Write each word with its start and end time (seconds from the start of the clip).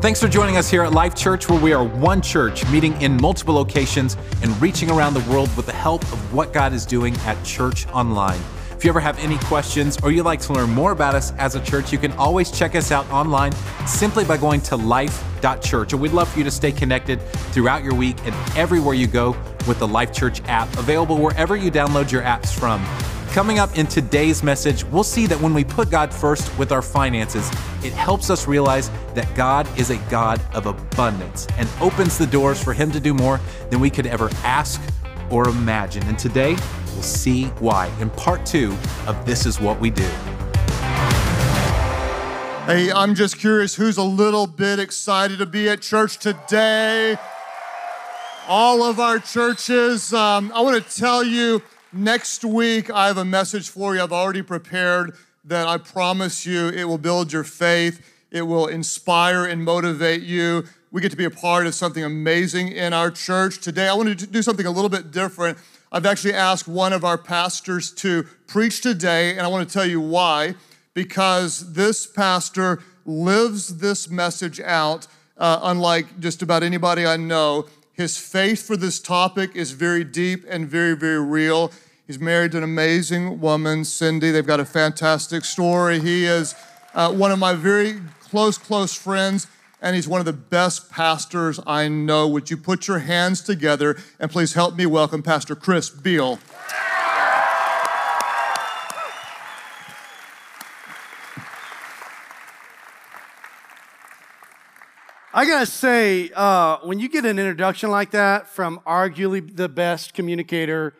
Thanks 0.00 0.18
for 0.18 0.28
joining 0.28 0.56
us 0.56 0.70
here 0.70 0.82
at 0.82 0.92
Life 0.92 1.14
Church, 1.14 1.46
where 1.50 1.60
we 1.60 1.74
are 1.74 1.84
one 1.84 2.22
church 2.22 2.66
meeting 2.70 2.98
in 3.02 3.20
multiple 3.20 3.54
locations 3.54 4.16
and 4.42 4.58
reaching 4.62 4.90
around 4.90 5.12
the 5.12 5.30
world 5.30 5.54
with 5.58 5.66
the 5.66 5.74
help 5.74 6.02
of 6.04 6.32
what 6.32 6.54
God 6.54 6.72
is 6.72 6.86
doing 6.86 7.14
at 7.26 7.44
Church 7.44 7.86
Online. 7.88 8.40
If 8.70 8.82
you 8.82 8.88
ever 8.88 8.98
have 8.98 9.18
any 9.18 9.36
questions 9.40 9.98
or 10.02 10.10
you'd 10.10 10.22
like 10.22 10.40
to 10.40 10.54
learn 10.54 10.70
more 10.70 10.92
about 10.92 11.14
us 11.14 11.34
as 11.34 11.54
a 11.54 11.60
church, 11.60 11.92
you 11.92 11.98
can 11.98 12.12
always 12.12 12.50
check 12.50 12.74
us 12.74 12.90
out 12.90 13.06
online 13.10 13.52
simply 13.86 14.24
by 14.24 14.38
going 14.38 14.62
to 14.62 14.76
life.church. 14.76 15.92
And 15.92 16.00
we'd 16.00 16.12
love 16.12 16.30
for 16.30 16.38
you 16.38 16.44
to 16.44 16.50
stay 16.50 16.72
connected 16.72 17.20
throughout 17.52 17.84
your 17.84 17.94
week 17.94 18.16
and 18.24 18.34
everywhere 18.56 18.94
you 18.94 19.06
go 19.06 19.36
with 19.68 19.80
the 19.80 19.88
Life 19.88 20.14
Church 20.14 20.40
app, 20.46 20.74
available 20.78 21.18
wherever 21.18 21.56
you 21.56 21.70
download 21.70 22.10
your 22.10 22.22
apps 22.22 22.58
from. 22.58 22.80
Coming 23.32 23.60
up 23.60 23.78
in 23.78 23.86
today's 23.86 24.42
message, 24.42 24.82
we'll 24.82 25.04
see 25.04 25.28
that 25.28 25.40
when 25.40 25.54
we 25.54 25.62
put 25.62 25.88
God 25.88 26.12
first 26.12 26.58
with 26.58 26.72
our 26.72 26.82
finances, 26.82 27.48
it 27.84 27.92
helps 27.92 28.28
us 28.28 28.48
realize 28.48 28.90
that 29.14 29.32
God 29.36 29.68
is 29.78 29.90
a 29.90 29.98
God 30.10 30.42
of 30.52 30.66
abundance 30.66 31.46
and 31.56 31.68
opens 31.80 32.18
the 32.18 32.26
doors 32.26 32.60
for 32.60 32.72
Him 32.72 32.90
to 32.90 32.98
do 32.98 33.14
more 33.14 33.38
than 33.70 33.78
we 33.78 33.88
could 33.88 34.06
ever 34.06 34.30
ask 34.42 34.82
or 35.30 35.48
imagine. 35.48 36.02
And 36.08 36.18
today, 36.18 36.56
we'll 36.92 37.02
see 37.02 37.44
why 37.60 37.86
in 38.00 38.10
part 38.10 38.44
two 38.44 38.76
of 39.06 39.24
This 39.24 39.46
Is 39.46 39.60
What 39.60 39.78
We 39.78 39.90
Do. 39.90 40.08
Hey, 42.66 42.90
I'm 42.90 43.14
just 43.14 43.38
curious 43.38 43.76
who's 43.76 43.96
a 43.96 44.02
little 44.02 44.48
bit 44.48 44.80
excited 44.80 45.38
to 45.38 45.46
be 45.46 45.68
at 45.68 45.82
church 45.82 46.18
today? 46.18 47.16
All 48.48 48.82
of 48.82 48.98
our 48.98 49.20
churches. 49.20 50.12
Um, 50.12 50.50
I 50.52 50.62
want 50.62 50.84
to 50.84 50.98
tell 50.98 51.22
you 51.22 51.62
Next 51.92 52.44
week, 52.44 52.88
I 52.88 53.08
have 53.08 53.18
a 53.18 53.24
message 53.24 53.68
for 53.68 53.96
you 53.96 54.02
I've 54.02 54.12
already 54.12 54.42
prepared 54.42 55.16
that 55.44 55.66
I 55.66 55.76
promise 55.76 56.46
you 56.46 56.68
it 56.68 56.84
will 56.84 56.98
build 56.98 57.32
your 57.32 57.42
faith, 57.42 58.00
it 58.30 58.42
will 58.42 58.68
inspire 58.68 59.44
and 59.44 59.64
motivate 59.64 60.22
you. 60.22 60.66
We 60.92 61.00
get 61.00 61.10
to 61.10 61.16
be 61.16 61.24
a 61.24 61.30
part 61.30 61.66
of 61.66 61.74
something 61.74 62.04
amazing 62.04 62.68
in 62.68 62.92
our 62.92 63.10
church. 63.10 63.60
Today, 63.60 63.88
I 63.88 63.94
want 63.94 64.20
to 64.20 64.26
do 64.26 64.40
something 64.40 64.66
a 64.66 64.70
little 64.70 64.88
bit 64.88 65.10
different. 65.10 65.58
I've 65.90 66.06
actually 66.06 66.34
asked 66.34 66.68
one 66.68 66.92
of 66.92 67.04
our 67.04 67.18
pastors 67.18 67.90
to 67.94 68.22
preach 68.46 68.82
today, 68.82 69.32
and 69.32 69.40
I 69.40 69.48
want 69.48 69.68
to 69.68 69.72
tell 69.72 69.86
you 69.86 70.00
why. 70.00 70.54
Because 70.94 71.72
this 71.72 72.06
pastor 72.06 72.84
lives 73.04 73.78
this 73.78 74.08
message 74.08 74.60
out, 74.60 75.08
uh, 75.38 75.58
unlike 75.64 76.20
just 76.20 76.40
about 76.40 76.62
anybody 76.62 77.04
I 77.04 77.16
know. 77.16 77.66
His 78.00 78.16
faith 78.16 78.66
for 78.66 78.78
this 78.78 78.98
topic 78.98 79.54
is 79.54 79.72
very 79.72 80.04
deep 80.04 80.46
and 80.48 80.66
very, 80.66 80.96
very 80.96 81.22
real. 81.22 81.70
He's 82.06 82.18
married 82.18 82.52
to 82.52 82.56
an 82.56 82.64
amazing 82.64 83.40
woman, 83.42 83.84
Cindy. 83.84 84.30
They've 84.30 84.46
got 84.46 84.58
a 84.58 84.64
fantastic 84.64 85.44
story. 85.44 86.00
He 86.00 86.24
is 86.24 86.54
uh, 86.94 87.12
one 87.12 87.30
of 87.30 87.38
my 87.38 87.52
very 87.52 88.00
close, 88.22 88.56
close 88.56 88.94
friends, 88.94 89.48
and 89.82 89.94
he's 89.94 90.08
one 90.08 90.18
of 90.18 90.24
the 90.24 90.32
best 90.32 90.90
pastors 90.90 91.60
I 91.66 91.88
know. 91.88 92.26
Would 92.26 92.50
you 92.50 92.56
put 92.56 92.88
your 92.88 93.00
hands 93.00 93.42
together 93.42 93.98
and 94.18 94.30
please 94.30 94.54
help 94.54 94.76
me 94.76 94.86
welcome 94.86 95.22
Pastor 95.22 95.54
Chris 95.54 95.90
Beall? 95.90 96.38
I 105.32 105.46
gotta 105.46 105.66
say, 105.66 106.28
uh, 106.34 106.78
when 106.78 106.98
you 106.98 107.08
get 107.08 107.24
an 107.24 107.38
introduction 107.38 107.88
like 107.88 108.10
that 108.10 108.48
from 108.48 108.80
arguably 108.84 109.54
the 109.54 109.68
best 109.68 110.12
communicator 110.12 110.94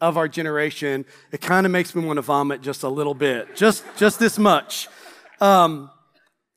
of 0.00 0.16
our 0.16 0.26
generation, 0.26 1.04
it 1.32 1.42
kind 1.42 1.66
of 1.66 1.72
makes 1.72 1.94
me 1.94 2.02
want 2.02 2.16
to 2.16 2.22
vomit 2.22 2.62
just 2.62 2.82
a 2.82 2.88
little 2.88 3.12
bit, 3.12 3.54
just 3.54 3.84
just 3.98 4.18
this 4.18 4.38
much. 4.38 4.88
Um, 5.38 5.90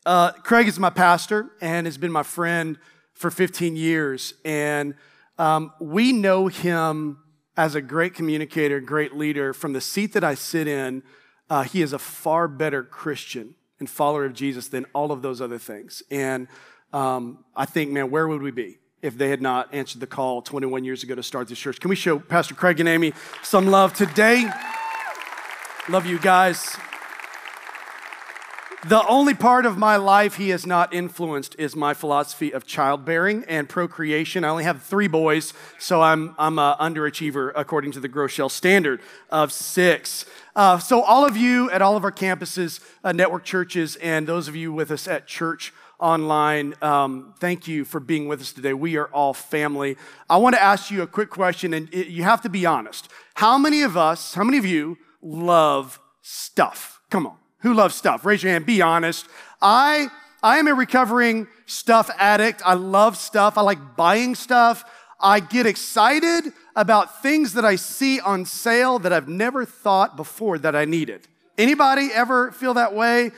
uh, 0.05 0.31
Craig 0.31 0.69
is 0.69 0.79
my 0.79 0.89
pastor 0.89 1.51
and 1.59 1.85
has 1.85 1.97
been 1.97 2.13
my 2.13 2.23
friend 2.23 2.77
for 3.13 3.29
15 3.29 3.75
years, 3.75 4.33
and 4.45 4.95
um, 5.37 5.73
we 5.81 6.13
know 6.13 6.47
him 6.47 7.17
as 7.57 7.75
a 7.75 7.81
great 7.81 8.13
communicator, 8.13 8.79
great 8.79 9.17
leader. 9.17 9.51
From 9.51 9.73
the 9.73 9.81
seat 9.81 10.13
that 10.13 10.23
I 10.23 10.33
sit 10.33 10.65
in, 10.65 11.03
uh, 11.49 11.63
he 11.63 11.81
is 11.81 11.91
a 11.91 11.99
far 11.99 12.47
better 12.47 12.83
Christian 12.83 13.55
and 13.79 13.89
follower 13.89 14.23
of 14.23 14.33
Jesus 14.33 14.69
than 14.69 14.85
all 14.93 15.11
of 15.11 15.21
those 15.21 15.41
other 15.41 15.57
things, 15.57 16.01
and 16.09 16.47
um, 16.93 17.43
I 17.55 17.65
think, 17.65 17.91
man, 17.91 18.09
where 18.09 18.27
would 18.27 18.41
we 18.41 18.51
be 18.51 18.79
if 19.01 19.17
they 19.17 19.29
had 19.29 19.41
not 19.41 19.73
answered 19.73 20.01
the 20.01 20.07
call 20.07 20.41
21 20.41 20.83
years 20.83 21.03
ago 21.03 21.15
to 21.15 21.23
start 21.23 21.47
this 21.47 21.59
church? 21.59 21.79
Can 21.79 21.89
we 21.89 21.95
show 21.95 22.19
Pastor 22.19 22.55
Craig 22.55 22.79
and 22.79 22.89
Amy 22.89 23.13
some 23.43 23.67
love 23.67 23.93
today? 23.93 24.49
Love 25.89 26.05
you 26.05 26.19
guys. 26.19 26.77
The 28.85 29.05
only 29.07 29.33
part 29.33 29.65
of 29.65 29.77
my 29.77 29.95
life 29.95 30.35
he 30.35 30.49
has 30.49 30.65
not 30.65 30.93
influenced 30.93 31.55
is 31.57 31.75
my 31.75 31.93
philosophy 31.93 32.53
of 32.53 32.65
childbearing 32.65 33.43
and 33.45 33.67
procreation. 33.67 34.43
I 34.43 34.49
only 34.49 34.65
have 34.65 34.83
three 34.83 35.07
boys, 35.07 35.53
so 35.79 36.01
I'm, 36.01 36.35
I'm 36.37 36.59
an 36.59 36.75
underachiever 36.79 37.51
according 37.55 37.91
to 37.93 37.99
the 37.99 38.07
Groeschel 38.07 38.51
standard 38.51 39.01
of 39.29 39.51
six. 39.51 40.25
Uh, 40.55 40.77
so, 40.77 41.01
all 41.01 41.25
of 41.25 41.35
you 41.35 41.71
at 41.71 41.81
all 41.81 41.97
of 41.97 42.03
our 42.03 42.11
campuses, 42.11 42.79
uh, 43.03 43.11
network 43.11 43.43
churches, 43.43 43.95
and 43.97 44.27
those 44.27 44.47
of 44.47 44.55
you 44.55 44.71
with 44.71 44.91
us 44.91 45.07
at 45.07 45.27
church 45.27 45.73
online. 45.99 46.75
Um, 46.81 47.33
thank 47.39 47.67
you 47.67 47.85
for 47.85 47.99
being 47.99 48.27
with 48.27 48.41
us 48.41 48.53
today. 48.53 48.73
We 48.73 48.97
are 48.97 49.07
all 49.07 49.33
family. 49.33 49.97
I 50.29 50.37
want 50.37 50.55
to 50.55 50.61
ask 50.61 50.91
you 50.91 51.01
a 51.01 51.07
quick 51.07 51.29
question, 51.29 51.73
and 51.73 51.91
it, 51.93 52.07
you 52.07 52.23
have 52.23 52.41
to 52.41 52.49
be 52.49 52.65
honest. 52.65 53.09
How 53.35 53.57
many 53.57 53.81
of 53.81 53.97
us, 53.97 54.33
how 54.33 54.43
many 54.43 54.57
of 54.57 54.65
you 54.65 54.97
love 55.21 55.99
stuff? 56.21 57.01
Come 57.09 57.25
on. 57.25 57.37
Who 57.59 57.73
loves 57.73 57.95
stuff? 57.95 58.25
Raise 58.25 58.43
your 58.43 58.51
hand. 58.51 58.65
Be 58.65 58.81
honest. 58.81 59.27
I, 59.61 60.09
I 60.43 60.57
am 60.57 60.67
a 60.67 60.73
recovering 60.73 61.47
stuff 61.65 62.09
addict. 62.17 62.61
I 62.65 62.75
love 62.75 63.17
stuff. 63.17 63.57
I 63.57 63.61
like 63.61 63.95
buying 63.95 64.35
stuff. 64.35 64.85
I 65.19 65.39
get 65.39 65.65
excited 65.65 66.53
about 66.75 67.23
things 67.23 67.53
that 67.53 67.65
I 67.65 67.75
see 67.75 68.19
on 68.19 68.45
sale 68.45 68.99
that 68.99 69.11
I've 69.11 69.27
never 69.27 69.65
thought 69.65 70.15
before 70.15 70.59
that 70.59 70.75
I 70.75 70.85
needed. 70.85 71.27
Anybody 71.57 72.09
ever 72.13 72.51
feel 72.51 72.75
that 72.75 72.93
way? 72.93 73.31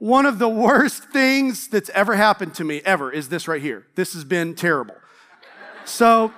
One 0.00 0.24
of 0.24 0.38
the 0.38 0.48
worst 0.48 1.04
things 1.04 1.68
that's 1.68 1.90
ever 1.90 2.16
happened 2.16 2.54
to 2.54 2.64
me 2.64 2.80
ever 2.86 3.12
is 3.12 3.28
this 3.28 3.46
right 3.46 3.60
here. 3.60 3.86
This 3.96 4.14
has 4.14 4.24
been 4.24 4.54
terrible. 4.54 4.94
So, 5.84 6.32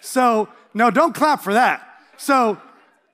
so, 0.00 0.48
no, 0.74 0.90
don't 0.90 1.14
clap 1.14 1.40
for 1.40 1.52
that. 1.52 1.86
So, 2.16 2.60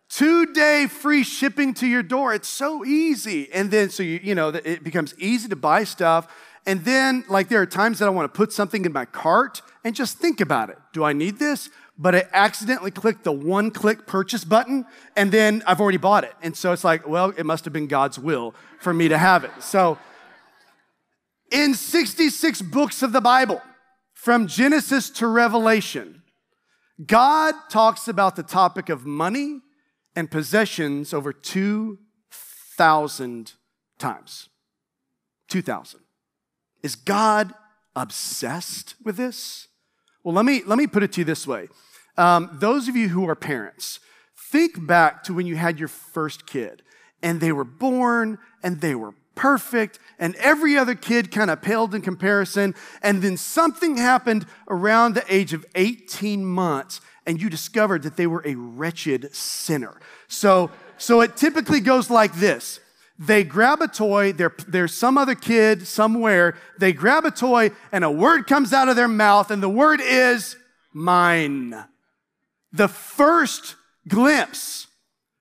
two 0.09 0.47
day 0.47 0.87
free 0.87 1.23
shipping 1.23 1.75
to 1.75 1.87
your 1.87 2.03
door. 2.03 2.33
It's 2.33 2.49
so 2.49 2.87
easy. 2.87 3.53
And 3.53 3.71
then, 3.71 3.91
so 3.91 4.03
you, 4.03 4.19
you 4.23 4.35
know, 4.35 4.49
it 4.49 4.83
becomes 4.83 5.15
easy 5.19 5.49
to 5.49 5.57
buy 5.57 5.85
stuff. 5.85 6.27
And 6.65 6.83
then, 6.87 7.25
like, 7.29 7.49
there 7.51 7.61
are 7.61 7.67
times 7.67 7.99
that 7.99 8.07
I 8.07 8.11
want 8.11 8.33
to 8.33 8.35
put 8.35 8.51
something 8.51 8.87
in 8.87 8.95
my 8.95 9.05
cart 9.05 9.61
and 9.85 9.95
just 9.95 10.17
think 10.17 10.41
about 10.41 10.71
it. 10.71 10.79
Do 10.95 11.05
I 11.05 11.13
need 11.13 11.39
this? 11.39 11.69
But 11.97 12.15
I 12.15 12.25
accidentally 12.33 12.91
clicked 12.91 13.25
the 13.25 13.33
one 13.33 13.71
click 13.71 14.07
purchase 14.07 14.45
button 14.45 14.85
and 15.17 15.31
then 15.31 15.63
I've 15.67 15.81
already 15.81 15.99
bought 15.99 16.25
it. 16.25 16.33
And 16.43 16.57
so 16.57 16.73
it's 16.73 16.85
like, 16.85 17.07
well, 17.07 17.33
it 17.37 17.47
must 17.47 17.65
have 17.65 17.73
been 17.73 17.87
God's 17.87 18.19
will 18.19 18.55
for 18.81 18.93
me 18.93 19.09
to 19.09 19.17
have 19.17 19.45
it. 19.45 19.53
So 19.61 19.99
in 21.53 21.75
66 21.75 22.63
books 22.63 23.03
of 23.03 23.13
the 23.13 23.21
Bible, 23.21 23.63
from 24.13 24.49
Genesis 24.49 25.11
to 25.11 25.27
Revelation, 25.27 26.23
God 27.07 27.55
talks 27.69 28.09
about 28.09 28.37
the 28.37 28.43
topic 28.43 28.89
of 28.89 29.05
money 29.05 29.61
and 30.17 30.31
possessions 30.31 31.13
over 31.13 31.33
2,000 31.33 33.53
times. 33.99 34.49
2,000. 35.49 36.01
Is 36.83 36.97
God 36.97 37.55
obsessed 37.95 38.95
with 39.05 39.17
this? 39.17 39.69
Well, 40.25 40.35
let 40.35 40.47
me, 40.47 40.63
let 40.65 40.79
me 40.79 40.87
put 40.87 41.03
it 41.03 41.13
to 41.13 41.21
you 41.21 41.25
this 41.27 41.47
way. 41.47 41.69
Um, 42.17 42.49
those 42.55 42.89
of 42.89 42.97
you 42.97 43.11
who 43.11 43.29
are 43.29 43.35
parents, 43.35 44.01
think 44.37 44.87
back 44.87 45.23
to 45.25 45.35
when 45.35 45.47
you 45.47 45.57
had 45.57 45.79
your 45.79 45.89
first 45.89 46.47
kid 46.47 46.83
and 47.23 47.41
they 47.41 47.53
were 47.53 47.65
born 47.65 48.39
and 48.63 48.81
they 48.81 48.95
were 48.95 49.13
perfect 49.35 49.99
and 50.19 50.35
every 50.37 50.79
other 50.79 50.95
kid 50.95 51.31
kind 51.31 51.51
of 51.51 51.61
paled 51.61 51.95
in 51.95 52.01
comparison. 52.01 52.75
And 53.03 53.21
then 53.21 53.37
something 53.37 53.99
happened 53.99 54.47
around 54.69 55.15
the 55.15 55.25
age 55.29 55.53
of 55.53 55.67
18 55.75 56.45
months 56.45 57.03
and 57.27 57.41
you 57.41 57.51
discovered 57.51 58.03
that 58.05 58.17
they 58.17 58.27
were 58.27 58.43
a 58.47 58.55
wretched 58.55 59.35
sinner. 59.35 60.01
So, 60.29 60.71
so 60.97 61.21
it 61.21 61.37
typically 61.37 61.81
goes 61.81 62.09
like 62.09 62.35
this 62.35 62.81
they 63.19 63.45
grab 63.45 63.81
a 63.81 63.89
toy, 63.89 64.33
there's 64.33 64.93
some 64.93 65.17
other 65.17 65.35
kid 65.35 65.87
somewhere, 65.87 66.57
they 66.79 66.93
grab 66.93 67.25
a 67.25 67.31
toy, 67.31 67.71
and 67.93 68.05
a 68.05 68.11
word 68.11 68.47
comes 68.47 68.73
out 68.73 68.89
of 68.89 68.97
their 68.97 69.09
mouth, 69.09 69.51
and 69.51 69.63
the 69.63 69.69
word 69.69 70.01
is 70.03 70.57
mine. 70.93 71.85
The 72.73 72.89
first 72.89 73.77
glimpse 74.09 74.89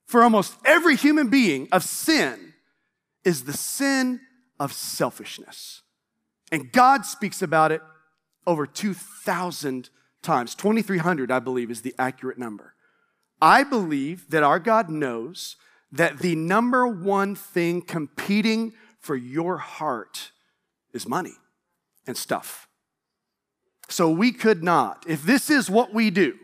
for 0.05 0.21
almost 0.21 0.55
every 0.63 0.95
human 0.95 1.29
being 1.29 1.67
of 1.71 1.83
sin 1.83 2.53
is 3.23 3.45
the 3.45 3.53
sin 3.53 4.21
of 4.59 4.71
selfishness. 4.71 5.81
And 6.51 6.71
God 6.71 7.05
speaks 7.05 7.41
about 7.41 7.71
it 7.71 7.81
over 8.45 8.67
2,000 8.67 9.89
times. 10.21 10.53
2,300, 10.53 11.31
I 11.31 11.39
believe, 11.39 11.71
is 11.71 11.81
the 11.81 11.95
accurate 11.97 12.37
number. 12.37 12.75
I 13.41 13.63
believe 13.63 14.29
that 14.29 14.43
our 14.43 14.59
God 14.59 14.89
knows 14.89 15.55
that 15.93 16.19
the 16.19 16.35
number 16.35 16.85
one 16.85 17.35
thing 17.35 17.81
competing 17.81 18.73
for 18.99 19.15
your 19.15 19.57
heart 19.57 20.31
is 20.91 21.07
money. 21.07 21.35
and 22.05 22.17
stuff. 22.17 22.67
So 23.89 24.09
we 24.09 24.31
could 24.31 24.63
not, 24.63 25.05
if 25.07 25.23
this 25.23 25.49
is 25.49 25.69
what 25.69 25.93
we 25.93 26.09
do, 26.09 26.37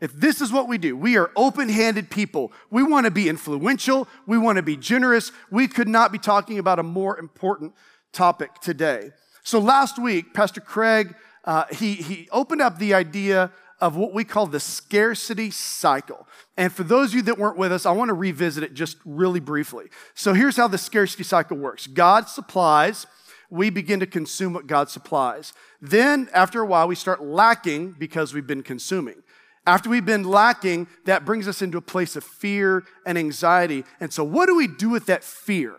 if 0.00 0.12
this 0.12 0.40
is 0.40 0.52
what 0.52 0.68
we 0.68 0.76
do, 0.76 0.96
we 0.96 1.16
are 1.16 1.30
open 1.36 1.68
handed 1.68 2.10
people. 2.10 2.52
We 2.70 2.82
want 2.82 3.04
to 3.06 3.10
be 3.10 3.28
influential. 3.28 4.08
We 4.26 4.36
want 4.36 4.56
to 4.56 4.62
be 4.62 4.76
generous. 4.76 5.32
We 5.50 5.68
could 5.68 5.88
not 5.88 6.12
be 6.12 6.18
talking 6.18 6.58
about 6.58 6.78
a 6.78 6.82
more 6.82 7.18
important 7.18 7.74
topic 8.12 8.60
today. 8.60 9.12
So 9.44 9.58
last 9.58 9.98
week, 9.98 10.34
Pastor 10.34 10.60
Craig, 10.60 11.14
uh, 11.44 11.64
he, 11.70 11.94
he 11.94 12.28
opened 12.32 12.60
up 12.60 12.78
the 12.78 12.92
idea 12.94 13.52
of 13.80 13.96
what 13.96 14.12
we 14.12 14.24
call 14.24 14.46
the 14.46 14.60
scarcity 14.60 15.50
cycle. 15.50 16.26
And 16.56 16.72
for 16.72 16.84
those 16.84 17.10
of 17.10 17.16
you 17.16 17.22
that 17.22 17.38
weren't 17.38 17.58
with 17.58 17.72
us, 17.72 17.86
I 17.86 17.92
want 17.92 18.08
to 18.08 18.14
revisit 18.14 18.62
it 18.62 18.74
just 18.74 18.96
really 19.04 19.40
briefly. 19.40 19.86
So 20.14 20.32
here's 20.34 20.56
how 20.56 20.68
the 20.68 20.78
scarcity 20.78 21.24
cycle 21.24 21.56
works 21.56 21.86
God 21.86 22.28
supplies, 22.28 23.06
we 23.50 23.70
begin 23.70 24.00
to 24.00 24.06
consume 24.06 24.52
what 24.52 24.66
God 24.66 24.90
supplies. 24.90 25.52
Then, 25.80 26.28
after 26.32 26.60
a 26.60 26.66
while, 26.66 26.88
we 26.88 26.94
start 26.94 27.22
lacking 27.22 27.92
because 27.98 28.32
we've 28.34 28.46
been 28.46 28.62
consuming. 28.62 29.22
After 29.66 29.88
we've 29.88 30.04
been 30.04 30.24
lacking, 30.24 30.88
that 31.06 31.24
brings 31.24 31.48
us 31.48 31.62
into 31.62 31.78
a 31.78 31.82
place 31.82 32.16
of 32.16 32.24
fear 32.24 32.84
and 33.06 33.16
anxiety. 33.16 33.84
And 34.00 34.12
so, 34.12 34.22
what 34.24 34.46
do 34.46 34.56
we 34.56 34.66
do 34.66 34.90
with 34.90 35.06
that 35.06 35.24
fear? 35.24 35.74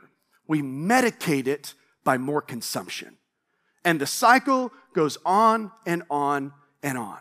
We 0.47 0.61
medicate 0.61 1.47
it 1.47 1.73
by 2.03 2.17
more 2.17 2.41
consumption. 2.41 3.17
And 3.83 4.01
the 4.01 4.07
cycle 4.07 4.71
goes 4.93 5.17
on 5.25 5.71
and 5.85 6.03
on 6.09 6.53
and 6.81 6.97
on. 6.97 7.19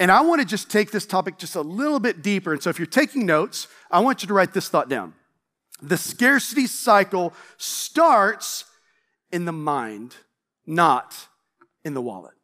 And 0.00 0.12
I 0.12 0.20
want 0.20 0.40
to 0.40 0.46
just 0.46 0.70
take 0.70 0.90
this 0.90 1.06
topic 1.06 1.38
just 1.38 1.56
a 1.56 1.60
little 1.60 1.98
bit 1.98 2.22
deeper. 2.22 2.52
And 2.52 2.62
so, 2.62 2.70
if 2.70 2.78
you're 2.78 2.86
taking 2.86 3.26
notes, 3.26 3.66
I 3.90 4.00
want 4.00 4.22
you 4.22 4.28
to 4.28 4.34
write 4.34 4.54
this 4.54 4.68
thought 4.68 4.88
down. 4.88 5.14
The 5.82 5.96
scarcity 5.96 6.66
cycle 6.66 7.32
starts 7.56 8.64
in 9.30 9.44
the 9.44 9.52
mind, 9.52 10.16
not 10.66 11.28
in 11.84 11.94
the 11.94 12.02
wallet. 12.02 12.34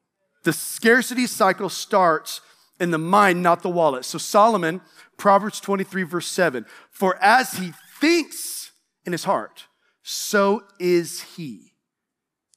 The 0.45 0.53
scarcity 0.53 1.27
cycle 1.27 1.69
starts 1.69 2.41
in 2.81 2.91
the 2.91 2.99
mind, 2.99 3.43
not 3.43 3.63
the 3.63 3.71
wallet. 3.71 4.05
So, 4.05 4.19
Solomon, 4.19 4.81
Proverbs 5.17 5.61
23, 5.61 6.03
verse 6.03 6.27
7 6.27 6.67
For 6.91 7.17
as 7.23 7.55
he 7.55 7.73
thinks 8.01 8.73
in 9.05 9.13
his 9.13 9.25
heart, 9.25 9.65
so 10.03 10.65
is 10.79 11.23
he. 11.37 11.73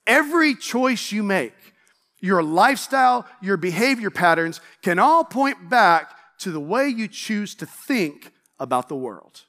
Every 0.06 0.56
choice 0.56 1.12
you 1.12 1.24
make, 1.24 1.54
your 2.20 2.42
lifestyle, 2.42 3.26
your 3.42 3.58
behavior 3.58 4.10
patterns 4.10 4.60
can 4.82 5.00
all 5.00 5.24
point 5.24 5.70
back 5.70 6.12
to 6.40 6.52
the 6.52 6.60
way 6.60 6.88
you 6.88 7.08
choose 7.08 7.56
to 7.56 7.66
think 7.66 8.32
about 8.60 8.90
the 8.90 8.96
world. 8.96 9.42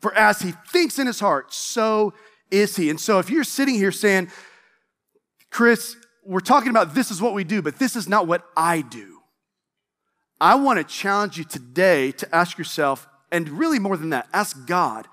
For 0.00 0.14
as 0.14 0.42
he 0.42 0.52
thinks 0.68 0.98
in 0.98 1.06
his 1.06 1.20
heart, 1.20 1.52
so 1.52 2.12
is 2.50 2.76
he. 2.76 2.90
And 2.90 3.00
so 3.00 3.18
if 3.18 3.30
you're 3.30 3.44
sitting 3.44 3.74
here 3.74 3.92
saying, 3.92 4.30
Chris, 5.50 5.96
we're 6.24 6.40
talking 6.40 6.70
about 6.70 6.94
this 6.94 7.10
is 7.10 7.20
what 7.20 7.34
we 7.34 7.44
do, 7.44 7.62
but 7.62 7.78
this 7.78 7.96
is 7.96 8.08
not 8.08 8.26
what 8.26 8.44
I 8.56 8.82
do. 8.82 9.20
I 10.40 10.56
want 10.56 10.78
to 10.78 10.84
challenge 10.84 11.38
you 11.38 11.44
today 11.44 12.12
to 12.12 12.34
ask 12.34 12.58
yourself, 12.58 13.08
and 13.32 13.48
really 13.48 13.78
more 13.78 13.96
than 13.96 14.10
that, 14.10 14.28
ask 14.32 14.66
God, 14.66 15.08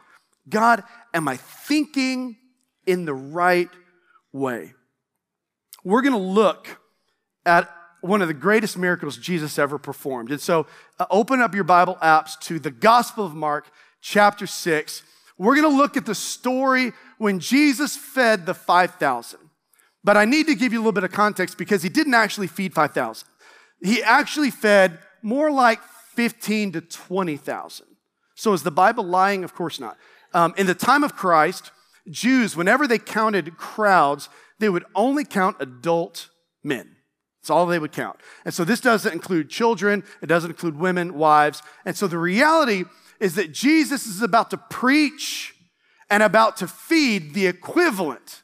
God, 0.49 0.83
am 1.13 1.27
I 1.27 1.37
thinking 1.37 2.37
in 2.85 3.05
the 3.05 3.13
right 3.13 3.69
way? 4.33 4.73
We're 5.83 6.01
going 6.01 6.13
to 6.13 6.19
look 6.19 6.79
at 7.45 7.69
one 8.01 8.21
of 8.21 8.27
the 8.27 8.33
greatest 8.33 8.77
miracles 8.77 9.17
Jesus 9.17 9.57
ever 9.57 9.77
performed. 9.77 10.31
And 10.31 10.41
so 10.41 10.67
uh, 10.99 11.05
open 11.09 11.41
up 11.41 11.55
your 11.55 11.63
Bible 11.63 11.97
apps 12.01 12.37
to 12.41 12.59
the 12.59 12.71
Gospel 12.71 13.25
of 13.25 13.33
Mark, 13.33 13.69
chapter 14.01 14.45
6. 14.45 15.03
We're 15.37 15.55
going 15.55 15.69
to 15.69 15.77
look 15.77 15.95
at 15.95 16.05
the 16.05 16.15
story 16.15 16.91
when 17.17 17.39
Jesus 17.39 17.95
fed 17.95 18.45
the 18.45 18.53
5,000. 18.53 19.39
But 20.03 20.17
I 20.17 20.25
need 20.25 20.47
to 20.47 20.55
give 20.55 20.73
you 20.73 20.79
a 20.79 20.81
little 20.81 20.91
bit 20.91 21.05
of 21.05 21.11
context 21.11 21.57
because 21.57 21.81
he 21.81 21.89
didn't 21.89 22.13
actually 22.13 22.47
feed 22.47 22.73
5,000. 22.73 23.27
He 23.81 24.03
actually 24.03 24.51
fed 24.51 24.99
more 25.21 25.49
like 25.49 25.81
15 26.15 26.73
to 26.73 26.81
20,000. 26.81 27.85
So 28.35 28.53
is 28.53 28.63
the 28.63 28.71
Bible 28.71 29.05
lying? 29.05 29.43
Of 29.43 29.55
course 29.55 29.79
not. 29.79 29.97
Um, 30.33 30.53
in 30.57 30.67
the 30.67 30.75
time 30.75 31.03
of 31.03 31.15
Christ, 31.15 31.71
Jews, 32.09 32.57
whenever 32.57 32.85
they 32.87 32.97
counted 32.97 33.55
crowds, 33.57 34.27
they 34.59 34.69
would 34.69 34.85
only 34.95 35.25
count 35.25 35.57
adult 35.59 36.29
men. 36.63 36.95
That's 37.41 37.49
all 37.49 37.65
they 37.65 37.79
would 37.79 37.91
count. 37.91 38.19
And 38.45 38.53
so 38.53 38.63
this 38.63 38.79
doesn't 38.79 39.11
include 39.11 39.49
children, 39.49 40.03
it 40.21 40.27
doesn't 40.27 40.51
include 40.51 40.77
women, 40.77 41.15
wives. 41.15 41.61
And 41.85 41.95
so 41.95 42.07
the 42.07 42.17
reality 42.17 42.85
is 43.19 43.35
that 43.35 43.51
Jesus 43.51 44.07
is 44.07 44.21
about 44.21 44.49
to 44.51 44.57
preach 44.57 45.53
and 46.09 46.23
about 46.23 46.55
to 46.57 46.67
feed 46.67 47.33
the 47.33 47.47
equivalent 47.47 48.43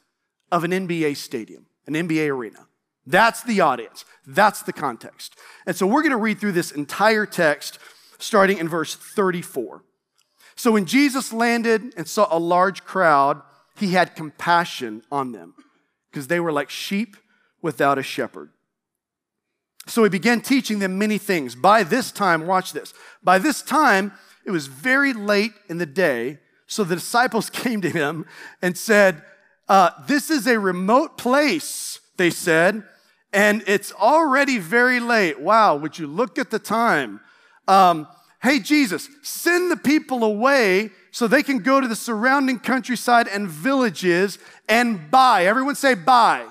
of 0.52 0.64
an 0.64 0.72
NBA 0.72 1.16
stadium, 1.16 1.66
an 1.86 1.94
NBA 1.94 2.28
arena. 2.28 2.66
That's 3.06 3.42
the 3.42 3.62
audience. 3.62 4.04
That's 4.26 4.62
the 4.62 4.72
context. 4.72 5.34
And 5.66 5.74
so 5.74 5.86
we're 5.86 6.02
going 6.02 6.10
to 6.10 6.18
read 6.18 6.38
through 6.38 6.52
this 6.52 6.70
entire 6.70 7.24
text 7.24 7.78
starting 8.18 8.58
in 8.58 8.68
verse 8.68 8.94
34. 8.94 9.82
So 10.56 10.72
when 10.72 10.84
Jesus 10.84 11.32
landed 11.32 11.94
and 11.96 12.06
saw 12.06 12.28
a 12.30 12.38
large 12.38 12.84
crowd, 12.84 13.40
he 13.76 13.92
had 13.92 14.14
compassion 14.14 15.02
on 15.10 15.32
them 15.32 15.54
because 16.10 16.26
they 16.26 16.40
were 16.40 16.52
like 16.52 16.70
sheep 16.70 17.16
without 17.62 17.98
a 17.98 18.02
shepherd. 18.02 18.50
So 19.86 20.04
he 20.04 20.10
began 20.10 20.40
teaching 20.40 20.78
them 20.78 20.98
many 20.98 21.18
things. 21.18 21.54
By 21.54 21.82
this 21.82 22.12
time, 22.12 22.46
watch 22.46 22.72
this. 22.72 22.94
By 23.22 23.38
this 23.38 23.62
time, 23.62 24.12
it 24.44 24.50
was 24.50 24.66
very 24.66 25.12
late 25.12 25.52
in 25.68 25.78
the 25.78 25.86
day. 25.86 26.38
So 26.66 26.84
the 26.84 26.94
disciples 26.96 27.50
came 27.50 27.80
to 27.80 27.90
him 27.90 28.26
and 28.62 28.76
said, 28.76 29.22
uh, 29.68 29.90
This 30.06 30.30
is 30.30 30.46
a 30.46 30.58
remote 30.58 31.18
place, 31.18 32.00
they 32.16 32.30
said, 32.30 32.84
and 33.32 33.62
it's 33.66 33.92
already 33.92 34.58
very 34.58 35.00
late. 35.00 35.40
Wow, 35.40 35.76
would 35.76 35.98
you 35.98 36.06
look 36.06 36.38
at 36.38 36.50
the 36.50 36.58
time? 36.58 37.20
Um, 37.68 38.08
hey, 38.42 38.58
Jesus, 38.58 39.08
send 39.22 39.70
the 39.70 39.76
people 39.76 40.24
away 40.24 40.90
so 41.10 41.26
they 41.26 41.42
can 41.42 41.58
go 41.58 41.80
to 41.80 41.88
the 41.88 41.96
surrounding 41.96 42.58
countryside 42.58 43.28
and 43.28 43.48
villages 43.48 44.38
and 44.68 45.10
buy. 45.10 45.44
Everyone 45.46 45.74
say 45.74 45.94
buy. 45.94 46.46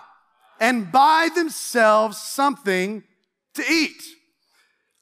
And 0.60 0.92
buy 0.92 1.30
themselves 1.34 2.18
something 2.18 3.04
to 3.56 3.64
eat. 3.72 4.04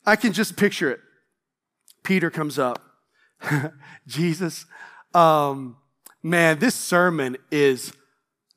I 0.05 0.15
can 0.15 0.31
just 0.31 0.55
picture 0.55 0.91
it. 0.91 0.99
Peter 2.03 2.29
comes 2.29 2.57
up. 2.57 2.81
Jesus, 4.07 4.65
um, 5.13 5.77
man, 6.23 6.59
this 6.59 6.75
sermon 6.75 7.37
is 7.51 7.91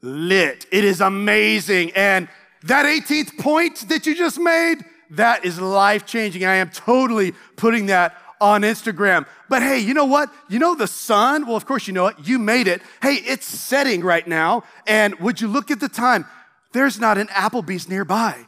lit. 0.03 0.67
It 0.71 0.85
is 0.85 1.01
amazing. 1.01 1.93
And 1.93 2.29
that 2.63 2.87
18th 2.87 3.39
point 3.39 3.89
that 3.89 4.07
you 4.07 4.15
just 4.15 4.39
made, 4.39 4.85
that 5.11 5.45
is 5.45 5.61
life 5.61 6.07
changing. 6.07 6.45
I 6.45 6.57
am 6.57 6.71
totally 6.71 7.33
putting 7.57 7.87
that 7.87 8.17
on 8.41 8.63
Instagram. 8.63 9.27
But 9.49 9.63
hey, 9.63 9.79
you 9.81 9.95
know 9.95 10.07
what? 10.07 10.33
You 10.49 10.59
know 10.59 10.75
the 10.75 10.87
sun? 10.87 11.47
Well, 11.47 11.57
of 11.57 11.67
course 11.67 11.87
you 11.87 11.93
know 11.93 12.07
it. 12.07 12.17
You 12.23 12.39
made 12.39 12.69
it. 12.69 12.81
Hey, 13.03 13.15
it's 13.15 13.47
setting 13.47 14.03
right 14.03 14.27
now. 14.27 14.65
And 14.87 15.15
would 15.17 15.41
you 15.41 15.49
look 15.49 15.71
at 15.71 15.81
the 15.81 15.89
time? 15.89 16.25
There's 16.73 16.99
not 16.99 17.19
an 17.19 17.27
Applebee's 17.29 17.89
nearby. 17.89 18.47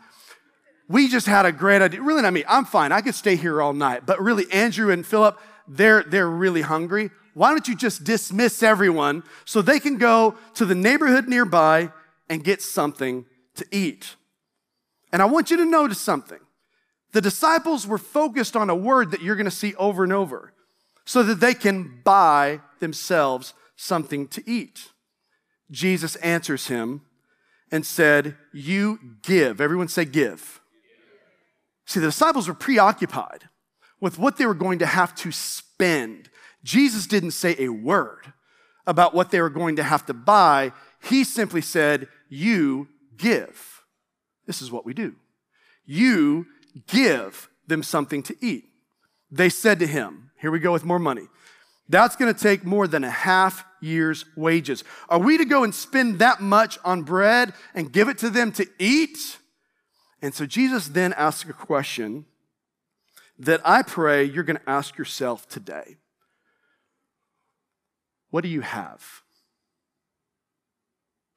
We 0.89 1.09
just 1.09 1.27
had 1.27 1.47
a 1.47 1.53
great 1.53 1.83
idea. 1.83 2.03
Really 2.03 2.23
not 2.23 2.33
me. 2.33 2.45
I'm 2.49 2.65
fine. 2.65 2.93
I 2.93 3.01
could 3.01 3.15
stay 3.15 3.37
here 3.37 3.61
all 3.61 3.73
night. 3.73 4.07
But 4.07 4.21
really, 4.21 4.51
Andrew 4.53 4.91
and 4.91 5.07
Philip, 5.07 5.39
they're, 5.67 6.03
they're 6.03 6.29
really 6.29 6.63
hungry. 6.63 7.11
Why 7.35 7.51
don't 7.51 7.67
you 7.67 7.75
just 7.75 8.05
dismiss 8.05 8.63
everyone 8.63 9.23
so 9.45 9.63
they 9.63 9.81
can 9.81 9.97
go 9.97 10.37
to 10.55 10.67
the 10.67 10.75
neighborhood 10.75 11.29
nearby 11.29 11.91
and 12.29 12.45
get 12.45 12.63
something 12.63 13.25
to 13.57 13.67
eat? 13.71 14.17
And 15.13 15.23
I 15.23 15.25
want 15.27 15.51
you 15.51 15.57
to 15.59 15.65
notice 15.65 16.01
something. 16.01 16.39
The 17.13 17.21
disciples 17.21 17.87
were 17.87 17.99
focused 17.99 18.57
on 18.57 18.71
a 18.71 18.75
word 18.75 19.11
that 19.11 19.23
you're 19.23 19.37
going 19.37 19.45
to 19.45 19.51
see 19.51 19.75
over 19.77 20.03
and 20.03 20.13
over 20.13 20.53
so 21.05 21.23
that 21.23 21.41
they 21.41 21.55
can 21.55 22.01
buy 22.05 22.61
themselves 22.81 23.55
something 23.77 24.29
to 24.29 24.43
eat. 24.49 24.89
Jesus 25.71 26.17
answers 26.17 26.69
him 26.69 27.03
and 27.71 27.85
said, 27.85 28.37
You 28.53 28.99
give. 29.23 29.61
Everyone 29.61 29.89
say, 29.89 30.05
give. 30.05 30.61
See, 31.87 32.01
the 32.01 32.07
disciples 32.07 32.49
were 32.49 32.55
preoccupied 32.55 33.49
with 34.01 34.19
what 34.19 34.37
they 34.37 34.47
were 34.47 34.55
going 34.55 34.79
to 34.79 34.87
have 34.87 35.15
to 35.17 35.33
spend. 35.33 36.31
Jesus 36.63 37.07
didn't 37.07 37.33
say 37.33 37.57
a 37.59 37.69
word 37.69 38.33
about 38.87 39.15
what 39.15 39.31
they 39.31 39.41
were 39.41 39.51
going 39.51 39.77
to 39.77 39.83
have 39.83 40.07
to 40.07 40.15
buy. 40.15 40.73
He 41.03 41.25
simply 41.25 41.61
said, 41.61 42.09
You 42.29 42.89
give. 43.17 43.83
This 44.47 44.63
is 44.63 44.71
what 44.71 44.87
we 44.87 44.95
do. 44.95 45.15
You 45.85 46.47
give 46.87 47.49
them 47.67 47.83
something 47.83 48.23
to 48.25 48.37
eat. 48.41 48.65
They 49.31 49.49
said 49.49 49.79
to 49.81 49.87
him, 49.87 50.31
Here 50.41 50.51
we 50.51 50.59
go 50.59 50.73
with 50.73 50.85
more 50.85 50.99
money. 50.99 51.29
That's 51.89 52.17
going 52.17 52.33
to 52.33 52.41
take 52.41 52.65
more 52.65 52.87
than 52.87 53.05
a 53.05 53.11
half 53.11 53.65
year's 53.81 54.25
wages. 54.37 54.85
Are 55.09 55.19
we 55.19 55.37
to 55.39 55.45
go 55.45 55.65
and 55.65 55.75
spend 55.75 56.21
that 56.21 56.41
much 56.41 56.79
on 56.85 57.03
bread 57.03 57.53
and 57.75 57.93
give 57.93 58.09
it 58.09 58.19
to 58.19 58.31
them 58.31 58.53
to 58.53 58.67
eat? 58.79 59.39
And 60.23 60.33
so 60.33 60.47
Jesus 60.47 60.89
then 60.89 61.13
asks 61.15 61.49
a 61.49 61.53
question 61.53 62.27
that 63.39 63.61
I 63.65 63.83
pray 63.83 64.25
you're 64.25 64.45
going 64.45 64.59
to 64.59 64.71
ask 64.71 64.97
yourself 64.97 65.49
today. 65.49 65.97
What 68.31 68.43
do 68.43 68.49
you 68.49 68.61
have? 68.61 69.23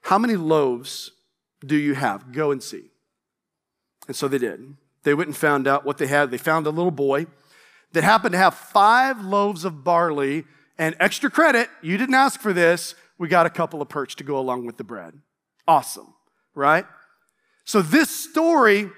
How 0.03 0.19
many 0.19 0.35
loaves 0.35 1.11
do 1.65 1.75
you 1.75 1.95
have? 1.95 2.31
Go 2.31 2.51
and 2.51 2.61
see. 2.61 2.91
And 4.07 4.15
so 4.15 4.27
they 4.27 4.37
did. 4.37 4.75
They 5.05 5.13
went 5.13 5.27
and 5.27 5.37
found 5.37 5.67
out 5.67 5.85
what 5.85 5.99
they 5.99 6.07
had. 6.07 6.31
They 6.31 6.37
found 6.37 6.65
a 6.65 6.71
little 6.71 6.91
boy 6.91 7.27
that 7.93 8.03
happened 8.03 8.33
to 8.33 8.39
have 8.39 8.55
five 8.55 9.23
loaves 9.23 9.63
of 9.63 9.83
barley 9.83 10.45
and 10.79 10.95
extra 10.99 11.29
credit. 11.29 11.69
You 11.81 11.97
didn't 11.97 12.15
ask 12.15 12.41
for 12.41 12.51
this. 12.51 12.95
We 13.19 13.27
got 13.27 13.45
a 13.45 13.51
couple 13.51 13.81
of 13.83 13.87
perch 13.87 14.15
to 14.17 14.23
go 14.23 14.37
along 14.37 14.65
with 14.65 14.77
the 14.77 14.83
bread. 14.83 15.13
Awesome, 15.67 16.15
right? 16.55 16.85
So 17.65 17.83
this 17.83 18.09
story 18.09 18.89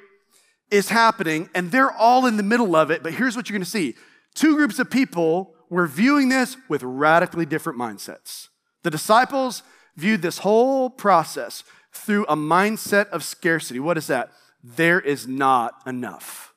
is 0.72 0.90
happening 0.90 1.50
and 1.54 1.72
they're 1.72 1.92
all 1.92 2.26
in 2.26 2.38
the 2.38 2.44
middle 2.44 2.74
of 2.76 2.90
it. 2.90 3.04
But 3.04 3.14
here's 3.14 3.36
what 3.36 3.50
you're 3.50 3.58
going 3.58 3.66
to 3.66 3.70
see 3.70 3.96
two 4.34 4.56
groups 4.56 4.80
of 4.80 4.90
people 4.90 5.54
were 5.70 5.88
viewing 5.88 6.30
this 6.30 6.56
with 6.70 6.84
radically 6.84 7.46
different 7.46 7.78
mindsets. 7.78 8.48
The 8.84 8.90
disciples 8.90 9.62
viewed 9.98 10.22
this 10.22 10.38
whole 10.38 10.90
process 10.90 11.66
through 11.92 12.26
a 12.30 12.38
mindset 12.38 13.10
of 13.10 13.26
scarcity. 13.26 13.82
What 13.82 13.98
is 13.98 14.08
that? 14.08 14.32
There 14.76 15.00
is 15.00 15.28
not 15.28 15.82
enough. 15.86 16.54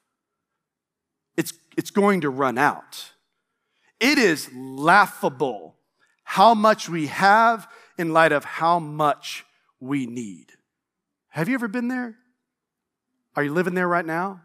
It's, 1.37 1.53
it's 1.77 1.91
going 1.91 2.23
to 2.23 2.31
run 2.31 2.59
out. 2.59 3.13
It 4.01 4.19
is 4.19 4.51
laughable 4.53 5.77
how 6.25 6.55
much 6.55 6.89
we 6.89 7.07
have 7.07 7.69
in 7.97 8.13
light 8.13 8.33
of 8.33 8.45
how 8.45 8.81
much 8.81 9.45
we 9.79 10.07
need. 10.07 10.47
Have 11.29 11.49
you 11.49 11.55
ever 11.55 11.69
been 11.69 11.87
there? 11.87 12.17
Are 13.37 13.45
you 13.45 13.53
living 13.53 13.75
there 13.75 13.87
right 13.87 14.05
now? 14.05 14.41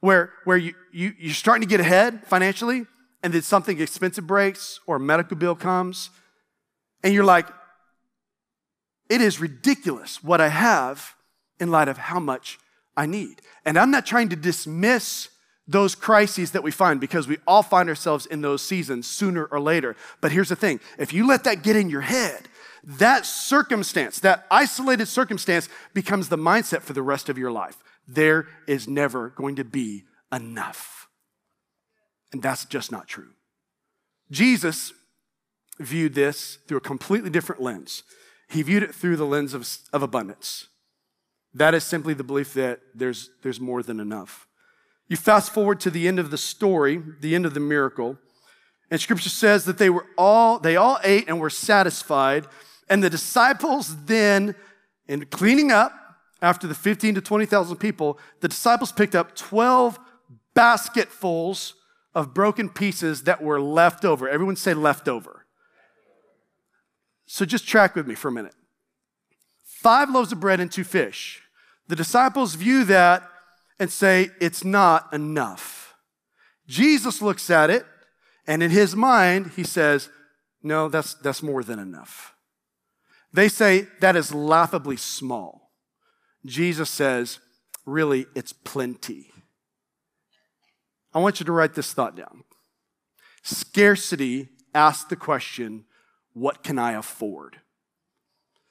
Where, 0.00 0.32
where 0.44 0.56
you, 0.56 0.74
you, 0.92 1.12
you're 1.18 1.34
starting 1.34 1.62
to 1.62 1.68
get 1.68 1.80
ahead 1.80 2.26
financially, 2.26 2.86
and 3.22 3.34
then 3.34 3.42
something 3.42 3.80
expensive 3.80 4.26
breaks 4.26 4.80
or 4.86 4.96
a 4.96 5.00
medical 5.00 5.36
bill 5.36 5.54
comes, 5.54 6.08
and 7.04 7.12
you're 7.12 7.22
like, 7.22 7.48
it 9.10 9.20
is 9.20 9.40
ridiculous 9.40 10.24
what 10.24 10.40
I 10.40 10.48
have 10.48 11.14
in 11.60 11.70
light 11.70 11.88
of 11.88 11.98
how 11.98 12.18
much 12.18 12.58
I 12.96 13.06
need. 13.06 13.40
And 13.64 13.78
I'm 13.78 13.90
not 13.90 14.06
trying 14.06 14.28
to 14.30 14.36
dismiss 14.36 15.28
those 15.66 15.94
crises 15.94 16.52
that 16.52 16.62
we 16.62 16.70
find 16.70 17.00
because 17.00 17.28
we 17.28 17.38
all 17.46 17.62
find 17.62 17.88
ourselves 17.88 18.26
in 18.26 18.40
those 18.40 18.62
seasons 18.62 19.06
sooner 19.06 19.44
or 19.46 19.60
later. 19.60 19.96
But 20.20 20.32
here's 20.32 20.48
the 20.48 20.56
thing 20.56 20.80
if 20.98 21.12
you 21.12 21.26
let 21.26 21.44
that 21.44 21.62
get 21.62 21.76
in 21.76 21.88
your 21.88 22.00
head, 22.00 22.48
that 22.84 23.24
circumstance, 23.26 24.20
that 24.20 24.46
isolated 24.50 25.06
circumstance, 25.06 25.68
becomes 25.94 26.28
the 26.28 26.36
mindset 26.36 26.82
for 26.82 26.92
the 26.92 27.02
rest 27.02 27.28
of 27.28 27.38
your 27.38 27.52
life. 27.52 27.76
There 28.08 28.48
is 28.66 28.88
never 28.88 29.30
going 29.30 29.56
to 29.56 29.64
be 29.64 30.04
enough. 30.32 31.08
And 32.32 32.42
that's 32.42 32.64
just 32.64 32.90
not 32.90 33.06
true. 33.06 33.30
Jesus 34.30 34.92
viewed 35.78 36.14
this 36.14 36.58
through 36.66 36.78
a 36.78 36.82
completely 36.82 37.30
different 37.30 37.62
lens. 37.62 38.02
He 38.48 38.62
viewed 38.62 38.82
it 38.82 38.94
through 38.94 39.16
the 39.16 39.26
lens 39.26 39.54
of, 39.54 39.68
of 39.92 40.02
abundance. 40.02 40.68
That 41.54 41.74
is 41.74 41.84
simply 41.84 42.14
the 42.14 42.24
belief 42.24 42.54
that 42.54 42.80
there's, 42.94 43.30
there's 43.42 43.60
more 43.60 43.82
than 43.82 44.00
enough. 44.00 44.46
You 45.08 45.16
fast 45.16 45.52
forward 45.52 45.80
to 45.80 45.90
the 45.90 46.08
end 46.08 46.18
of 46.18 46.30
the 46.30 46.38
story, 46.38 47.02
the 47.20 47.34
end 47.34 47.44
of 47.44 47.54
the 47.54 47.60
miracle, 47.60 48.18
and 48.92 49.00
scripture 49.00 49.30
says 49.30 49.64
that 49.64 49.78
they 49.78 49.88
were 49.88 50.04
all, 50.18 50.58
they 50.58 50.76
all 50.76 50.98
ate 51.02 51.26
and 51.26 51.40
were 51.40 51.48
satisfied. 51.48 52.46
And 52.90 53.02
the 53.02 53.08
disciples 53.08 54.04
then, 54.04 54.54
in 55.08 55.24
cleaning 55.24 55.72
up 55.72 55.94
after 56.42 56.66
the 56.66 56.74
15 56.74 57.14
to 57.14 57.22
20,000 57.22 57.76
people, 57.76 58.18
the 58.40 58.48
disciples 58.48 58.92
picked 58.92 59.14
up 59.14 59.34
12 59.34 59.98
basketfuls 60.54 61.72
of 62.14 62.34
broken 62.34 62.68
pieces 62.68 63.22
that 63.22 63.42
were 63.42 63.62
left 63.62 64.04
over. 64.04 64.28
Everyone 64.28 64.56
say 64.56 64.74
leftover. 64.74 65.46
So 67.24 67.46
just 67.46 67.66
track 67.66 67.96
with 67.96 68.06
me 68.06 68.14
for 68.14 68.28
a 68.28 68.32
minute. 68.32 68.54
Five 69.82 70.10
loaves 70.10 70.30
of 70.30 70.38
bread 70.38 70.60
and 70.60 70.70
two 70.70 70.84
fish. 70.84 71.42
The 71.88 71.96
disciples 71.96 72.54
view 72.54 72.84
that 72.84 73.28
and 73.80 73.90
say, 73.90 74.30
it's 74.40 74.62
not 74.62 75.12
enough. 75.12 75.94
Jesus 76.68 77.20
looks 77.20 77.50
at 77.50 77.68
it, 77.68 77.84
and 78.46 78.62
in 78.62 78.70
his 78.70 78.94
mind, 78.94 79.52
he 79.56 79.64
says, 79.64 80.08
no, 80.62 80.88
that's, 80.88 81.14
that's 81.14 81.42
more 81.42 81.64
than 81.64 81.80
enough. 81.80 82.32
They 83.32 83.48
say 83.48 83.88
that 84.00 84.14
is 84.14 84.32
laughably 84.32 84.96
small. 84.96 85.72
Jesus 86.46 86.88
says, 86.88 87.40
really, 87.84 88.26
it's 88.36 88.52
plenty. 88.52 89.32
I 91.12 91.18
want 91.18 91.40
you 91.40 91.46
to 91.46 91.52
write 91.52 91.74
this 91.74 91.92
thought 91.92 92.14
down. 92.14 92.44
Scarcity 93.42 94.48
asks 94.72 95.08
the 95.08 95.16
question, 95.16 95.86
what 96.34 96.62
can 96.62 96.78
I 96.78 96.92
afford? 96.92 97.56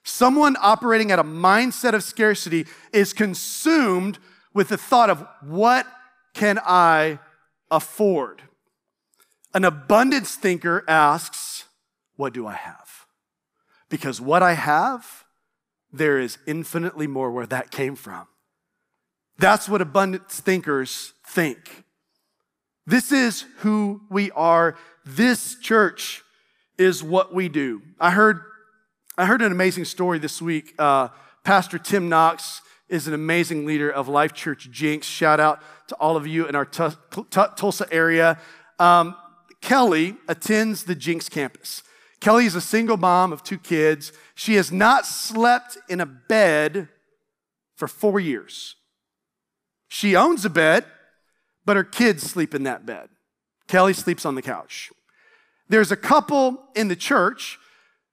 Someone 0.03 0.55
operating 0.59 1.11
at 1.11 1.19
a 1.19 1.23
mindset 1.23 1.93
of 1.93 2.03
scarcity 2.03 2.65
is 2.91 3.13
consumed 3.13 4.17
with 4.53 4.69
the 4.69 4.77
thought 4.77 5.09
of 5.09 5.25
what 5.41 5.85
can 6.33 6.59
I 6.65 7.19
afford? 7.69 8.41
An 9.53 9.63
abundance 9.63 10.35
thinker 10.35 10.83
asks, 10.87 11.65
what 12.15 12.33
do 12.33 12.47
I 12.47 12.53
have? 12.53 13.05
Because 13.89 14.21
what 14.21 14.41
I 14.41 14.53
have, 14.53 15.25
there 15.91 16.19
is 16.19 16.37
infinitely 16.47 17.07
more 17.07 17.31
where 17.31 17.45
that 17.47 17.71
came 17.71 17.95
from. 17.95 18.27
That's 19.37 19.67
what 19.67 19.81
abundance 19.81 20.39
thinkers 20.39 21.13
think. 21.27 21.83
This 22.85 23.11
is 23.11 23.45
who 23.57 24.01
we 24.09 24.31
are. 24.31 24.77
This 25.05 25.55
church 25.59 26.23
is 26.77 27.03
what 27.03 27.33
we 27.33 27.49
do. 27.49 27.81
I 27.99 28.11
heard, 28.11 28.41
I 29.17 29.25
heard 29.25 29.41
an 29.41 29.51
amazing 29.51 29.85
story 29.85 30.19
this 30.19 30.41
week. 30.41 30.73
Uh, 30.79 31.09
Pastor 31.43 31.77
Tim 31.77 32.07
Knox 32.07 32.61
is 32.87 33.07
an 33.07 33.13
amazing 33.13 33.65
leader 33.65 33.91
of 33.91 34.07
Life 34.07 34.31
Church 34.31 34.71
Jenks. 34.71 35.05
Shout 35.05 35.39
out 35.39 35.61
to 35.87 35.95
all 35.95 36.15
of 36.15 36.25
you 36.25 36.47
in 36.47 36.55
our 36.55 36.63
t- 36.63 36.87
t- 37.11 37.23
Tulsa 37.57 37.87
area. 37.91 38.39
Um, 38.79 39.15
Kelly 39.59 40.15
attends 40.29 40.85
the 40.85 40.95
Jenks 40.95 41.27
campus. 41.27 41.83
Kelly 42.21 42.45
is 42.45 42.55
a 42.55 42.61
single 42.61 42.95
mom 42.95 43.33
of 43.33 43.43
two 43.43 43.57
kids. 43.57 44.13
She 44.33 44.55
has 44.55 44.71
not 44.71 45.05
slept 45.05 45.77
in 45.89 45.99
a 45.99 46.05
bed 46.05 46.87
for 47.75 47.89
four 47.89 48.19
years. 48.19 48.75
She 49.89 50.15
owns 50.15 50.45
a 50.45 50.49
bed, 50.49 50.85
but 51.65 51.75
her 51.75 51.83
kids 51.83 52.23
sleep 52.23 52.55
in 52.55 52.63
that 52.63 52.85
bed. 52.85 53.09
Kelly 53.67 53.93
sleeps 53.93 54.25
on 54.25 54.35
the 54.35 54.41
couch. 54.41 54.89
There's 55.67 55.91
a 55.91 55.97
couple 55.97 56.63
in 56.75 56.87
the 56.87 56.95
church 56.95 57.57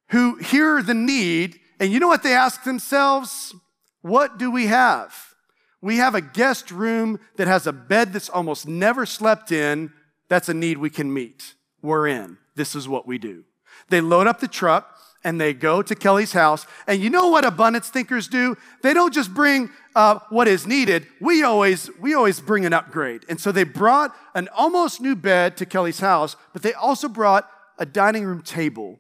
who 0.08 0.36
hear 0.36 0.82
the 0.82 0.94
need, 0.94 1.60
and 1.80 1.92
you 1.92 2.00
know 2.00 2.08
what 2.08 2.22
they 2.22 2.34
ask 2.34 2.64
themselves? 2.64 3.54
What 4.02 4.38
do 4.38 4.50
we 4.50 4.66
have? 4.66 5.34
We 5.80 5.98
have 5.98 6.14
a 6.14 6.20
guest 6.20 6.70
room 6.70 7.20
that 7.36 7.46
has 7.46 7.66
a 7.66 7.72
bed 7.72 8.12
that's 8.12 8.28
almost 8.28 8.66
never 8.66 9.06
slept 9.06 9.52
in. 9.52 9.92
That's 10.28 10.48
a 10.48 10.54
need 10.54 10.78
we 10.78 10.90
can 10.90 11.12
meet. 11.12 11.54
We're 11.82 12.08
in. 12.08 12.38
This 12.56 12.74
is 12.74 12.88
what 12.88 13.06
we 13.06 13.18
do. 13.18 13.44
They 13.88 14.00
load 14.00 14.26
up 14.26 14.40
the 14.40 14.48
truck 14.48 14.98
and 15.24 15.40
they 15.40 15.52
go 15.52 15.82
to 15.82 15.94
Kelly's 15.94 16.32
house. 16.32 16.66
And 16.86 17.00
you 17.00 17.10
know 17.10 17.28
what 17.28 17.44
abundance 17.44 17.88
thinkers 17.88 18.28
do? 18.28 18.56
They 18.82 18.92
don't 18.92 19.14
just 19.14 19.32
bring 19.32 19.70
uh, 19.94 20.18
what 20.30 20.48
is 20.48 20.66
needed. 20.66 21.06
We 21.20 21.42
always 21.42 21.90
we 22.00 22.14
always 22.14 22.40
bring 22.40 22.64
an 22.64 22.72
upgrade. 22.72 23.24
And 23.28 23.40
so 23.40 23.52
they 23.52 23.64
brought 23.64 24.14
an 24.34 24.48
almost 24.56 25.00
new 25.00 25.16
bed 25.16 25.56
to 25.58 25.66
Kelly's 25.66 26.00
house, 26.00 26.36
but 26.52 26.62
they 26.62 26.72
also 26.72 27.08
brought 27.08 27.48
a 27.78 27.86
dining 27.86 28.24
room 28.24 28.42
table 28.42 28.98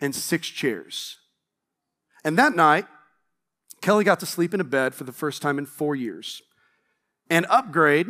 and 0.00 0.14
six 0.14 0.48
chairs. 0.48 1.18
And 2.24 2.38
that 2.38 2.54
night, 2.54 2.86
Kelly 3.80 4.04
got 4.04 4.20
to 4.20 4.26
sleep 4.26 4.52
in 4.52 4.60
a 4.60 4.64
bed 4.64 4.94
for 4.94 5.04
the 5.04 5.12
first 5.12 5.42
time 5.42 5.58
in 5.58 5.66
four 5.66 5.94
years. 5.94 6.42
And 7.30 7.46
upgrade, 7.48 8.06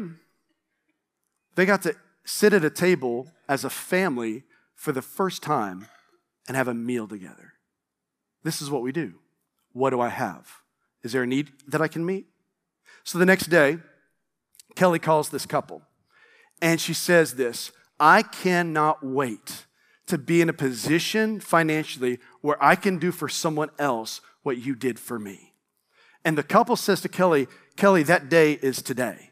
they 1.55 1.67
got 1.67 1.83
to 1.83 1.95
sit 2.25 2.53
at 2.53 2.65
a 2.65 2.71
table 2.71 3.33
as 3.49 3.65
a 3.65 3.71
family 3.71 4.45
for 4.75 4.93
the 4.93 5.03
first 5.03 5.43
time 5.43 5.87
and 6.49 6.57
have 6.57 6.69
a 6.69 6.75
meal 6.75 7.09
together. 7.09 7.55
This 8.43 8.63
is 8.63 8.71
what 8.71 8.83
we 8.83 8.93
do. 8.93 9.15
What 9.73 9.91
do 9.91 10.01
I 10.01 10.09
have? 10.09 10.49
Is 11.03 11.13
there 11.13 11.23
a 11.23 11.27
need 11.27 11.51
that 11.69 11.81
I 11.81 11.89
can 11.89 12.05
meet? 12.07 12.27
So 13.05 13.19
the 13.19 13.27
next 13.27 13.47
day, 13.47 13.79
Kelly 14.75 14.99
calls 14.99 15.29
this 15.29 15.47
couple 15.47 15.83
and 16.61 16.81
she 16.81 16.95
says 16.95 17.35
this 17.35 17.73
I 17.99 18.23
cannot 18.23 19.05
wait 19.05 19.66
to 20.07 20.19
be 20.19 20.41
in 20.41 20.49
a 20.49 20.53
position 20.53 21.41
financially 21.41 22.19
where 22.41 22.63
I 22.63 22.77
can 22.77 22.99
do 22.99 23.13
for 23.13 23.29
someone 23.29 23.71
else 23.79 24.21
what 24.43 24.59
you 24.59 24.75
did 24.75 24.99
for 24.99 25.19
me. 25.19 25.53
And 26.25 26.39
the 26.39 26.43
couple 26.43 26.77
says 26.77 27.01
to 27.03 27.09
Kelly, 27.09 27.49
Kelly, 27.77 28.03
that 28.05 28.29
day 28.29 28.53
is 28.53 28.83
today. 28.83 29.31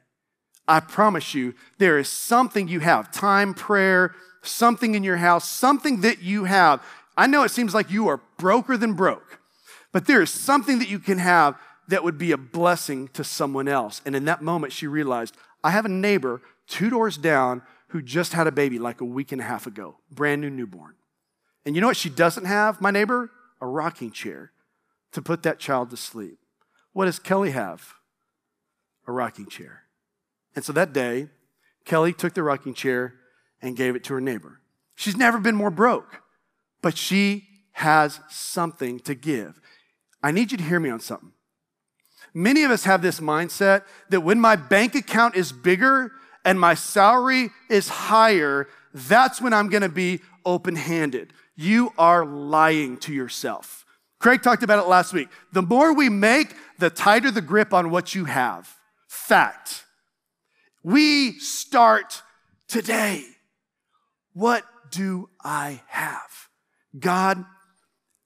I 0.66 0.80
promise 0.80 1.34
you, 1.34 1.54
there 1.78 1.98
is 1.98 2.08
something 2.08 2.68
you 2.68 2.80
have 2.80 3.12
time, 3.12 3.54
prayer, 3.54 4.14
something 4.42 4.94
in 4.94 5.04
your 5.04 5.18
house, 5.18 5.48
something 5.48 6.00
that 6.00 6.22
you 6.22 6.44
have. 6.44 6.82
I 7.16 7.26
know 7.26 7.42
it 7.42 7.50
seems 7.50 7.74
like 7.74 7.90
you 7.90 8.08
are 8.08 8.20
broker 8.38 8.76
than 8.76 8.94
broke, 8.94 9.40
but 9.92 10.06
there 10.06 10.22
is 10.22 10.30
something 10.30 10.78
that 10.78 10.88
you 10.88 10.98
can 10.98 11.18
have 11.18 11.56
that 11.88 12.02
would 12.02 12.16
be 12.16 12.32
a 12.32 12.38
blessing 12.38 13.08
to 13.08 13.22
someone 13.22 13.68
else. 13.68 14.00
And 14.06 14.16
in 14.16 14.24
that 14.24 14.42
moment, 14.42 14.72
she 14.72 14.86
realized, 14.86 15.36
I 15.62 15.70
have 15.70 15.84
a 15.84 15.90
neighbor 15.90 16.40
two 16.66 16.90
doors 16.90 17.16
down 17.16 17.62
who 17.94 18.02
just 18.02 18.32
had 18.32 18.48
a 18.48 18.50
baby 18.50 18.76
like 18.76 19.00
a 19.00 19.04
week 19.04 19.30
and 19.30 19.40
a 19.40 19.44
half 19.44 19.68
ago, 19.68 19.94
brand 20.10 20.40
new 20.40 20.50
newborn. 20.50 20.94
And 21.64 21.76
you 21.76 21.80
know 21.80 21.86
what 21.86 21.96
she 21.96 22.10
doesn't 22.10 22.44
have, 22.44 22.80
my 22.80 22.90
neighbor? 22.90 23.30
A 23.60 23.68
rocking 23.68 24.10
chair 24.10 24.50
to 25.12 25.22
put 25.22 25.44
that 25.44 25.60
child 25.60 25.90
to 25.90 25.96
sleep. 25.96 26.36
what 26.92 27.04
does 27.04 27.20
Kelly 27.20 27.52
have? 27.52 27.94
A 29.06 29.12
rocking 29.12 29.46
chair. 29.46 29.84
And 30.56 30.64
so 30.64 30.72
that 30.72 30.92
day, 30.92 31.28
Kelly 31.84 32.12
took 32.12 32.34
the 32.34 32.42
rocking 32.42 32.74
chair 32.74 33.14
and 33.62 33.76
gave 33.76 33.94
it 33.94 34.02
to 34.04 34.14
her 34.14 34.20
neighbor. 34.20 34.60
She's 34.96 35.16
never 35.16 35.38
been 35.38 35.54
more 35.54 35.70
broke, 35.70 36.20
but 36.82 36.98
she 36.98 37.44
has 37.74 38.18
something 38.28 38.98
to 39.00 39.14
give. 39.14 39.60
I 40.20 40.32
need 40.32 40.50
you 40.50 40.58
to 40.58 40.64
hear 40.64 40.80
me 40.80 40.90
on 40.90 40.98
something. 40.98 41.30
Many 42.34 42.64
of 42.64 42.72
us 42.72 42.86
have 42.86 43.02
this 43.02 43.20
mindset 43.20 43.84
that 44.08 44.22
when 44.22 44.40
my 44.40 44.56
bank 44.56 44.96
account 44.96 45.36
is 45.36 45.52
bigger 45.52 46.10
and 46.44 46.60
my 46.60 46.74
salary 46.74 47.50
is 47.70 47.88
higher, 47.88 48.68
that's 48.92 49.40
when 49.40 49.52
I'm 49.52 49.68
gonna 49.68 49.88
be 49.88 50.20
open 50.44 50.76
handed. 50.76 51.32
You 51.56 51.92
are 51.98 52.24
lying 52.24 52.98
to 52.98 53.12
yourself. 53.12 53.84
Craig 54.18 54.42
talked 54.42 54.62
about 54.62 54.78
it 54.78 54.88
last 54.88 55.12
week. 55.12 55.28
The 55.52 55.62
more 55.62 55.92
we 55.92 56.08
make, 56.08 56.54
the 56.78 56.90
tighter 56.90 57.30
the 57.30 57.42
grip 57.42 57.74
on 57.74 57.90
what 57.90 58.14
you 58.14 58.24
have. 58.24 58.74
Fact. 59.06 59.84
We 60.82 61.38
start 61.38 62.22
today. 62.68 63.24
What 64.32 64.64
do 64.90 65.28
I 65.42 65.82
have? 65.88 66.48
God, 66.98 67.44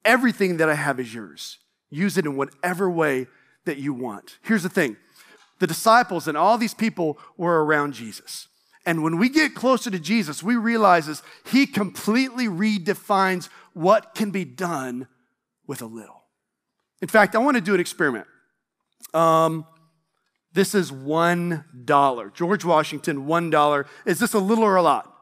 everything 0.05 0.59
that 0.59 0.69
I 0.69 0.75
have 0.75 1.01
is 1.01 1.13
yours. 1.13 1.59
Use 1.91 2.19
it 2.19 2.27
in 2.27 2.37
whatever 2.37 2.91
way 2.91 3.27
that 3.65 3.79
you 3.79 3.93
want. 3.93 4.39
Here's 4.43 4.63
the 4.63 4.69
thing 4.69 4.97
the 5.59 5.67
disciples 5.67 6.29
and 6.29 6.37
all 6.37 6.59
these 6.59 6.75
people 6.75 7.19
were 7.37 7.65
around 7.65 7.95
Jesus. 7.95 8.49
And 8.87 9.03
when 9.03 9.19
we 9.19 9.29
get 9.29 9.55
closer 9.55 9.91
to 9.91 9.99
Jesus, 9.99 10.43
we 10.43 10.57
realize 10.57 11.07
this, 11.07 11.23
he 11.45 11.67
completely 11.67 12.47
redefines 12.47 13.49
what 13.75 14.15
can 14.15 14.31
be 14.31 14.45
done 14.45 15.09
with 15.67 15.83
a 15.83 15.87
little. 15.87 16.25
In 17.03 17.09
fact, 17.09 17.35
I 17.35 17.39
want 17.39 17.57
to 17.57 17.61
do 17.61 17.75
an 17.75 17.81
experiment. 17.81 18.27
Um, 19.13 19.67
this 20.53 20.75
is 20.75 20.91
$1. 20.91 22.35
George 22.35 22.65
Washington, 22.65 23.27
$1. 23.27 23.87
Is 24.07 24.19
this 24.19 24.35
a 24.35 24.39
little 24.39 24.65
or 24.65 24.77
a 24.77 24.83
lot? 24.83 25.13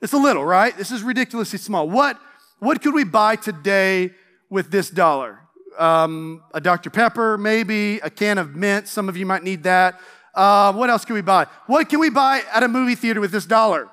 It's 0.00 0.12
a 0.12 0.18
little, 0.18 0.44
right? 0.44 0.76
This 0.76 0.90
is 0.90 1.02
ridiculously 1.02 1.58
small. 1.58 1.88
What, 1.88 2.18
what 2.58 2.80
could 2.80 2.94
we 2.94 3.04
buy 3.04 3.36
today 3.36 4.12
with 4.48 4.70
this 4.70 4.88
dollar? 4.88 5.40
Um, 5.78 6.42
a 6.52 6.60
Dr. 6.60 6.90
Pepper, 6.90 7.38
maybe, 7.38 7.98
a 8.00 8.10
can 8.10 8.38
of 8.38 8.54
mint. 8.56 8.88
Some 8.88 9.08
of 9.08 9.16
you 9.16 9.26
might 9.26 9.42
need 9.42 9.62
that. 9.62 10.00
Uh, 10.34 10.72
what 10.72 10.90
else 10.90 11.04
can 11.04 11.14
we 11.14 11.20
buy? 11.20 11.46
What 11.66 11.88
can 11.88 12.00
we 12.00 12.10
buy 12.10 12.42
at 12.52 12.62
a 12.62 12.68
movie 12.68 12.94
theater 12.94 13.20
with 13.20 13.32
this 13.32 13.46
dollar? 13.46 13.88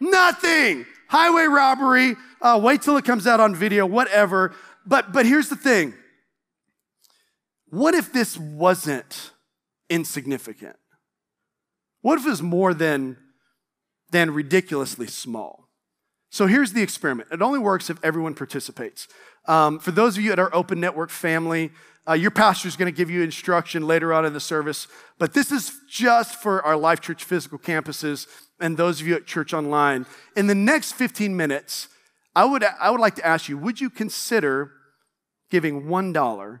Nothing. 0.00 0.86
Highway 1.08 1.44
robbery. 1.44 2.16
Uh, 2.40 2.60
wait 2.62 2.82
till 2.82 2.96
it 2.96 3.04
comes 3.04 3.26
out 3.26 3.40
on 3.40 3.54
video, 3.54 3.86
whatever. 3.86 4.54
But, 4.86 5.12
but 5.12 5.26
here's 5.26 5.48
the 5.48 5.56
thing 5.56 5.94
what 7.70 7.94
if 7.94 8.12
this 8.12 8.36
wasn't 8.36 9.30
insignificant? 9.88 10.76
What 12.02 12.18
if 12.18 12.26
it 12.26 12.30
was 12.30 12.42
more 12.42 12.74
than, 12.74 13.16
than 14.10 14.32
ridiculously 14.32 15.06
small? 15.06 15.61
So 16.32 16.46
here's 16.46 16.72
the 16.72 16.80
experiment. 16.80 17.28
It 17.30 17.42
only 17.42 17.58
works 17.58 17.90
if 17.90 18.02
everyone 18.02 18.34
participates. 18.34 19.06
Um, 19.46 19.78
for 19.78 19.90
those 19.90 20.16
of 20.16 20.24
you 20.24 20.32
at 20.32 20.38
our 20.38 20.52
open 20.54 20.80
network 20.80 21.10
family, 21.10 21.72
uh, 22.08 22.14
your 22.14 22.30
pastor 22.30 22.68
is 22.68 22.74
going 22.74 22.90
to 22.90 22.96
give 22.96 23.10
you 23.10 23.20
instruction 23.20 23.86
later 23.86 24.14
on 24.14 24.24
in 24.24 24.32
the 24.32 24.40
service, 24.40 24.88
but 25.18 25.34
this 25.34 25.52
is 25.52 25.78
just 25.90 26.36
for 26.36 26.62
our 26.64 26.74
Life 26.74 27.02
Church 27.02 27.22
physical 27.22 27.58
campuses 27.58 28.26
and 28.58 28.78
those 28.78 28.98
of 28.98 29.06
you 29.06 29.14
at 29.14 29.26
Church 29.26 29.52
Online. 29.52 30.06
In 30.34 30.46
the 30.46 30.54
next 30.54 30.92
15 30.92 31.36
minutes, 31.36 31.88
I 32.34 32.46
would, 32.46 32.64
I 32.64 32.90
would 32.90 33.00
like 33.00 33.16
to 33.16 33.26
ask 33.26 33.50
you 33.50 33.58
would 33.58 33.78
you 33.78 33.90
consider 33.90 34.72
giving 35.50 35.82
$1 35.82 36.60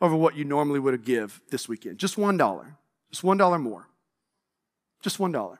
over 0.00 0.16
what 0.16 0.34
you 0.34 0.44
normally 0.44 0.80
would 0.80 0.94
have 0.94 1.04
give 1.04 1.40
this 1.52 1.68
weekend? 1.68 1.98
Just 1.98 2.16
$1. 2.16 2.66
Just 3.12 3.22
$1 3.22 3.62
more. 3.62 3.86
Just 5.00 5.18
$1. 5.18 5.58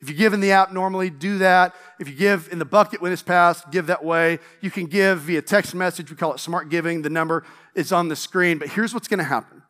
If 0.00 0.10
you 0.10 0.14
give 0.14 0.34
in 0.34 0.40
the 0.40 0.52
app 0.52 0.72
normally, 0.72 1.08
do 1.08 1.38
that. 1.38 1.74
If 1.98 2.08
you 2.08 2.14
give 2.14 2.48
in 2.52 2.58
the 2.58 2.64
bucket 2.64 3.00
when 3.00 3.12
it's 3.12 3.22
passed, 3.22 3.70
give 3.70 3.86
that 3.86 4.04
way. 4.04 4.38
You 4.60 4.70
can 4.70 4.86
give 4.86 5.20
via 5.20 5.40
text 5.40 5.74
message. 5.74 6.10
We 6.10 6.16
call 6.16 6.34
it 6.34 6.40
smart 6.40 6.68
giving. 6.68 7.02
The 7.02 7.10
number 7.10 7.44
is 7.74 7.90
on 7.92 8.08
the 8.08 8.16
screen. 8.16 8.58
But 8.58 8.68
here's 8.68 8.92
what's 8.92 9.08
going 9.08 9.18
to 9.18 9.24
happen 9.24 9.62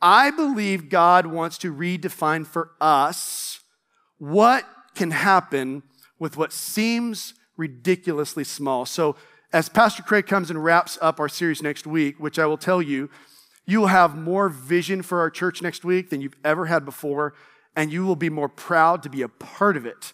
I 0.00 0.30
believe 0.30 0.88
God 0.88 1.26
wants 1.26 1.58
to 1.58 1.72
redefine 1.72 2.46
for 2.46 2.72
us 2.80 3.60
what 4.18 4.64
can 4.94 5.12
happen 5.12 5.82
with 6.18 6.36
what 6.36 6.52
seems 6.52 7.34
ridiculously 7.56 8.44
small. 8.44 8.84
So, 8.84 9.16
as 9.52 9.68
Pastor 9.68 10.02
Craig 10.02 10.26
comes 10.26 10.50
and 10.50 10.62
wraps 10.62 10.98
up 11.00 11.18
our 11.20 11.28
series 11.28 11.62
next 11.62 11.86
week, 11.86 12.16
which 12.18 12.38
I 12.38 12.46
will 12.46 12.58
tell 12.58 12.82
you, 12.82 13.08
you 13.66 13.80
will 13.80 13.86
have 13.88 14.16
more 14.16 14.48
vision 14.48 15.02
for 15.02 15.20
our 15.20 15.30
church 15.30 15.62
next 15.62 15.84
week 15.84 16.10
than 16.10 16.20
you've 16.20 16.36
ever 16.44 16.66
had 16.66 16.84
before, 16.84 17.34
and 17.76 17.92
you 17.92 18.04
will 18.04 18.16
be 18.16 18.30
more 18.30 18.48
proud 18.48 19.02
to 19.02 19.10
be 19.10 19.22
a 19.22 19.28
part 19.28 19.76
of 19.76 19.86
it 19.86 20.12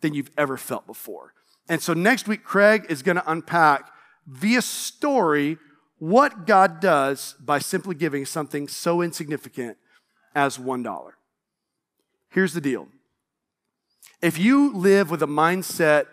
than 0.00 0.14
you've 0.14 0.30
ever 0.36 0.56
felt 0.56 0.86
before. 0.86 1.32
And 1.68 1.80
so 1.80 1.94
next 1.94 2.28
week, 2.28 2.44
Craig 2.44 2.86
is 2.88 3.02
going 3.02 3.16
to 3.16 3.30
unpack 3.30 3.90
via 4.26 4.62
story 4.62 5.58
what 5.98 6.46
God 6.46 6.80
does 6.80 7.34
by 7.40 7.58
simply 7.58 7.94
giving 7.94 8.26
something 8.26 8.68
so 8.68 9.00
insignificant 9.00 9.78
as 10.34 10.58
$1. 10.58 11.10
Here's 12.30 12.52
the 12.52 12.60
deal 12.60 12.88
if 14.20 14.38
you 14.38 14.72
live 14.72 15.10
with 15.10 15.22
a 15.22 15.26
mindset 15.26 16.06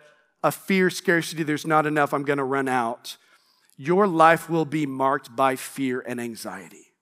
of 0.43 0.55
fear, 0.55 0.89
scarcity, 0.89 1.43
there's 1.43 1.67
not 1.67 1.85
enough, 1.85 2.13
I'm 2.13 2.23
gonna 2.23 2.45
run 2.45 2.67
out, 2.67 3.17
your 3.77 4.07
life 4.07 4.49
will 4.49 4.65
be 4.65 4.85
marked 4.85 5.35
by 5.35 5.55
fear 5.55 6.03
and 6.05 6.19
anxiety. 6.19 6.93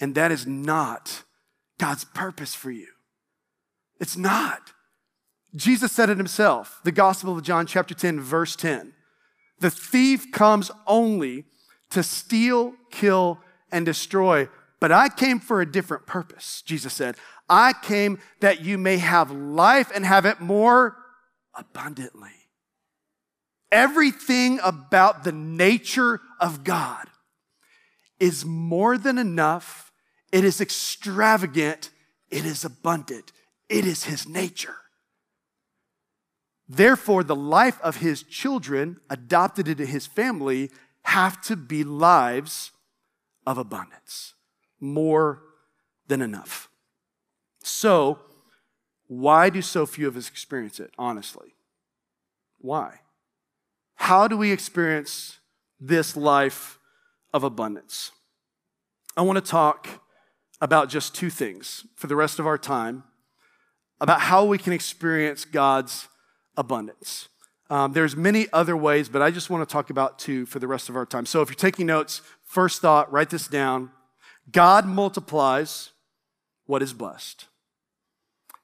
And 0.00 0.14
that 0.14 0.30
is 0.30 0.46
not 0.46 1.24
God's 1.78 2.04
purpose 2.04 2.54
for 2.54 2.70
you. 2.70 2.88
It's 4.00 4.16
not. 4.16 4.72
Jesus 5.54 5.92
said 5.92 6.10
it 6.10 6.18
himself, 6.18 6.80
the 6.84 6.92
Gospel 6.92 7.36
of 7.36 7.42
John, 7.42 7.66
chapter 7.66 7.94
10, 7.94 8.20
verse 8.20 8.56
10. 8.56 8.92
The 9.60 9.70
thief 9.70 10.30
comes 10.32 10.70
only 10.86 11.44
to 11.90 12.02
steal, 12.02 12.74
kill, 12.90 13.40
and 13.72 13.86
destroy. 13.86 14.48
But 14.80 14.92
I 14.92 15.08
came 15.08 15.40
for 15.40 15.60
a 15.60 15.70
different 15.70 16.06
purpose, 16.06 16.62
Jesus 16.66 16.92
said. 16.92 17.16
I 17.48 17.72
came 17.72 18.18
that 18.40 18.64
you 18.64 18.76
may 18.76 18.98
have 18.98 19.30
life 19.30 19.90
and 19.94 20.04
have 20.04 20.26
it 20.26 20.40
more 20.40 20.96
abundantly. 21.54 22.30
Everything 23.72 24.60
about 24.62 25.24
the 25.24 25.32
nature 25.32 26.20
of 26.38 26.64
God 26.64 27.06
is 28.20 28.44
more 28.44 28.98
than 28.98 29.16
enough. 29.18 29.90
It 30.32 30.44
is 30.44 30.60
extravagant. 30.60 31.90
It 32.30 32.44
is 32.44 32.64
abundant. 32.64 33.32
It 33.68 33.84
is 33.84 34.04
His 34.04 34.28
nature. 34.28 34.76
Therefore, 36.68 37.22
the 37.22 37.36
life 37.36 37.80
of 37.80 37.96
His 37.96 38.22
children, 38.22 39.00
adopted 39.08 39.68
into 39.68 39.86
His 39.86 40.06
family, 40.06 40.70
have 41.02 41.40
to 41.42 41.56
be 41.56 41.84
lives 41.84 42.72
of 43.46 43.58
abundance, 43.58 44.34
more 44.80 45.42
than 46.08 46.20
enough. 46.20 46.68
So, 47.62 48.18
why 49.06 49.50
do 49.50 49.62
so 49.62 49.86
few 49.86 50.08
of 50.08 50.16
us 50.16 50.28
experience 50.28 50.80
it, 50.80 50.90
honestly? 50.98 51.54
Why? 52.58 53.00
How 53.96 54.26
do 54.28 54.36
we 54.36 54.50
experience 54.50 55.38
this 55.80 56.16
life 56.16 56.78
of 57.32 57.44
abundance? 57.44 58.10
I 59.16 59.22
want 59.22 59.36
to 59.36 59.50
talk 59.50 59.88
about 60.60 60.88
just 60.88 61.14
two 61.14 61.30
things 61.30 61.86
for 61.94 62.06
the 62.06 62.16
rest 62.16 62.38
of 62.38 62.46
our 62.46 62.58
time 62.58 63.04
about 64.00 64.20
how 64.20 64.44
we 64.44 64.58
can 64.58 64.72
experience 64.72 65.44
God's 65.44 66.08
abundance. 66.56 67.28
Um, 67.68 67.92
there's 67.92 68.16
many 68.16 68.46
other 68.52 68.76
ways, 68.76 69.08
but 69.08 69.22
I 69.22 69.30
just 69.30 69.50
want 69.50 69.68
to 69.68 69.72
talk 69.72 69.90
about 69.90 70.18
two 70.18 70.46
for 70.46 70.58
the 70.58 70.68
rest 70.68 70.88
of 70.88 70.96
our 70.96 71.06
time. 71.06 71.26
So 71.26 71.42
if 71.42 71.48
you're 71.48 71.56
taking 71.56 71.86
notes, 71.86 72.22
first 72.44 72.80
thought, 72.80 73.10
write 73.12 73.30
this 73.30 73.48
down. 73.48 73.90
God 74.50 74.86
multiplies 74.86 75.90
what 76.66 76.82
is 76.82 76.92
blessed. 76.92 77.46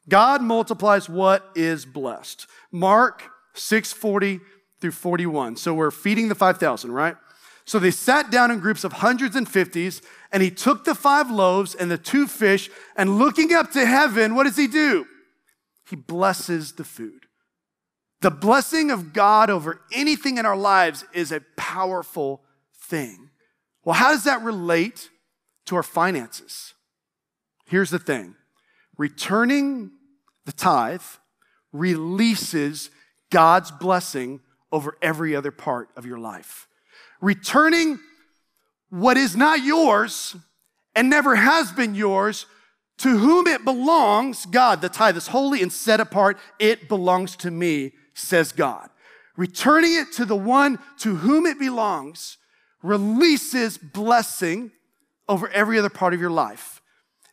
God 0.09 0.43
multiplies 0.43 1.09
what 1.09 1.51
is 1.55 1.85
blessed. 1.85 2.47
Mark 2.71 3.23
640 3.55 4.41
through 4.81 4.91
41. 4.93 5.57
So 5.57 5.75
we're 5.75 5.91
feeding 5.91 6.29
the 6.29 6.35
5,000, 6.35 6.93
right? 6.93 7.17
So 7.65 7.79
they 7.79 7.91
sat 7.91 8.31
down 8.31 8.51
in 8.51 8.59
groups 8.59 8.85
of 8.85 8.93
hundreds 8.95 9.37
and 9.37 9.49
fifties, 9.49 10.03
and 10.33 10.43
he 10.43 10.51
took 10.51 10.85
the 10.85 10.95
five 10.95 11.31
loaves 11.31 11.75
and 11.75 11.91
the 11.91 11.99
two 11.99 12.27
fish, 12.27 12.69
and 12.97 13.19
looking 13.19 13.53
up 13.53 13.71
to 13.73 13.87
heaven, 13.87 14.35
what 14.35 14.45
does 14.45 14.57
he 14.57 14.67
do? 14.67 15.07
He 15.93 15.97
blesses 15.97 16.73
the 16.73 16.85
food. 16.85 17.27
The 18.23 18.31
blessing 18.31 18.91
of 18.91 19.13
God 19.13 19.51
over 19.51 19.83
anything 19.93 20.39
in 20.39 20.47
our 20.47 20.57
lives 20.57 21.05
is 21.13 21.31
a 21.31 21.43
powerful 21.59 22.41
thing. 22.75 23.29
Well, 23.85 23.93
how 23.93 24.11
does 24.13 24.25
that 24.25 24.41
relate 24.41 25.11
to 25.67 25.77
our 25.77 25.83
finances? 25.83 26.73
Here's 27.67 27.91
the 27.91 27.99
thing 27.99 28.37
returning 28.97 29.91
the 30.47 30.53
tithe 30.53 31.03
releases 31.75 32.89
God's 33.31 33.71
blessing 33.71 34.41
over 34.73 34.97
every 35.03 35.37
other 35.37 35.51
part 35.51 35.91
of 35.95 36.07
your 36.07 36.19
life. 36.19 36.69
Returning 37.21 37.99
what 38.89 39.19
is 39.19 39.37
not 39.37 39.63
yours 39.63 40.37
and 40.95 41.11
never 41.11 41.37
has 41.37 41.71
been 41.71 41.95
yours. 41.95 42.47
To 43.03 43.19
whom 43.19 43.49
it 43.49 43.65
belongs, 43.65 44.47
God, 44.47 44.81
the 44.81 44.89
tithe 44.89 45.17
is 45.17 45.27
holy 45.27 45.61
and 45.61 45.73
set 45.73 45.99
apart. 45.99 46.39
It 46.61 46.89
belongs 46.89 47.35
to 47.37 47.51
me, 47.51 47.95
says 48.15 48.53
God. 48.53 48.91
Returning 49.37 49.95
it 49.95 50.13
to 50.13 50.25
the 50.25 50.37
one 50.37 50.79
to 50.99 51.17
whom 51.17 51.45
it 51.45 51.59
belongs 51.59 52.39
releases 52.81 53.77
blessing 53.77 54.71
over 55.29 55.49
every 55.49 55.81
other 55.81 55.89
part 55.89 56.15
of 56.15 56.21
your 56.21 56.31
life. 56.31 56.81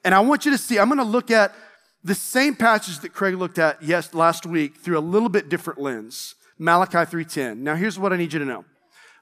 And 0.03 0.15
I 0.15 0.21
want 0.21 0.43
you 0.43 0.49
to 0.51 0.57
see, 0.57 0.79
I'm 0.79 0.87
going 0.87 0.97
to 0.97 1.03
look 1.03 1.29
at 1.29 1.53
the 2.03 2.15
same 2.15 2.55
passage 2.55 2.99
that 3.01 3.13
Craig 3.13 3.35
looked 3.35 3.59
at 3.59 3.83
yes 3.83 4.15
last 4.15 4.47
week 4.47 4.77
through 4.77 4.97
a 4.97 5.01
little 5.01 5.29
bit 5.29 5.49
different 5.49 5.79
lens. 5.79 6.33
Malachi 6.57 6.97
3:10. 6.97 7.57
Now 7.57 7.75
here's 7.75 7.99
what 7.99 8.11
I 8.11 8.17
need 8.17 8.33
you 8.33 8.39
to 8.39 8.45
know. 8.45 8.65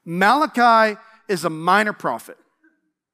Malachi 0.06 0.98
is 1.28 1.44
a 1.44 1.50
minor 1.50 1.92
prophet. 1.92 2.38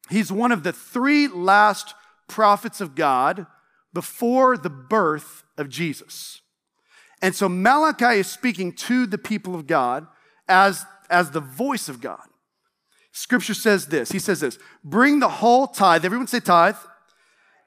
He's 0.08 0.30
one 0.30 0.52
of 0.52 0.62
the 0.62 0.72
three 0.72 1.26
last 1.26 1.94
prophets 2.28 2.80
of 2.80 2.94
God 2.94 3.46
before 3.92 4.56
the 4.56 4.70
birth 4.70 5.44
of 5.56 5.68
Jesus. 5.68 6.40
And 7.22 7.34
so 7.34 7.48
Malachi 7.48 8.18
is 8.18 8.26
speaking 8.26 8.72
to 8.72 9.06
the 9.06 9.18
people 9.18 9.54
of 9.54 9.66
God 9.66 10.06
as, 10.48 10.84
as 11.08 11.30
the 11.30 11.40
voice 11.40 11.88
of 11.88 12.00
God. 12.00 12.20
Scripture 13.12 13.54
says 13.54 13.86
this. 13.86 14.10
He 14.10 14.18
says 14.18 14.40
this 14.40 14.58
Bring 14.82 15.20
the 15.20 15.28
whole 15.28 15.68
tithe, 15.68 16.04
everyone 16.04 16.26
say 16.26 16.40
tithe, 16.40 16.76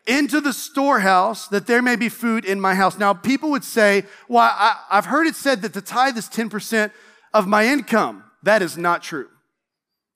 into 0.06 0.41
the 0.41 0.54
storehouse 0.54 1.48
that 1.48 1.67
there 1.67 1.82
may 1.82 1.96
be 1.96 2.10
food 2.10 2.46
in 2.46 2.60
my 2.60 2.76
house. 2.76 2.98
Now, 2.98 3.13
people 3.13 3.50
would 3.52 3.63
say, 3.63 4.04
Well, 4.28 4.43
I, 4.43 4.76
I've 4.89 5.06
heard 5.06 5.26
it 5.26 5.36
said 5.36 5.62
that 5.62 5.74
the 5.74 5.82
tithe 5.82 6.17
is 6.17 6.28
10% 6.28 6.91
of 7.34 7.48
my 7.48 7.65
income. 7.65 8.24
That 8.43 8.62
is 8.62 8.78
not 8.78 9.02
true. 9.04 9.30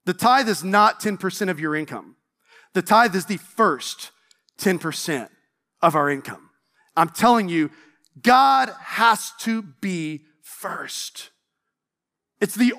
The 0.06 0.14
tithe 0.14 0.50
is 0.50 0.64
not 0.64 1.00
10% 1.00 1.50
of 1.50 1.60
your 1.60 1.76
income. 1.76 2.16
The 2.74 2.82
tithe 2.82 3.16
is 3.16 3.26
the 3.26 3.38
first 3.38 4.12
10% 4.62 5.30
of 5.82 5.96
our 5.96 6.10
income. 6.10 6.50
I'm 6.96 7.10
telling 7.10 7.50
you, 7.50 7.72
God 8.22 8.70
has 8.80 9.32
to 9.40 9.62
be 9.62 10.26
first. 10.42 11.32
It's 12.40 12.56
the, 12.56 12.74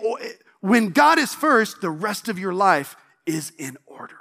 when 0.60 0.90
God 0.90 1.18
is 1.18 1.34
first, 1.34 1.80
the 1.80 1.90
rest 1.90 2.28
of 2.28 2.38
your 2.38 2.52
life 2.52 2.96
is 3.26 3.52
in 3.58 3.76
order. 3.86 4.18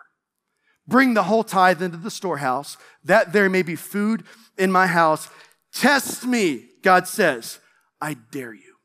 Bring 0.87 1.13
the 1.13 1.23
whole 1.23 1.43
tithe 1.43 1.81
into 1.81 1.97
the 1.97 2.11
storehouse, 2.11 2.77
that 3.03 3.33
there 3.33 3.49
may 3.49 3.61
be 3.61 3.75
food 3.75 4.23
in 4.57 4.71
my 4.71 4.87
house. 4.87 5.29
Test 5.73 6.25
me, 6.25 6.65
God 6.81 7.07
says, 7.07 7.59
I 7.99 8.15
dare 8.31 8.53
you. 8.53 8.75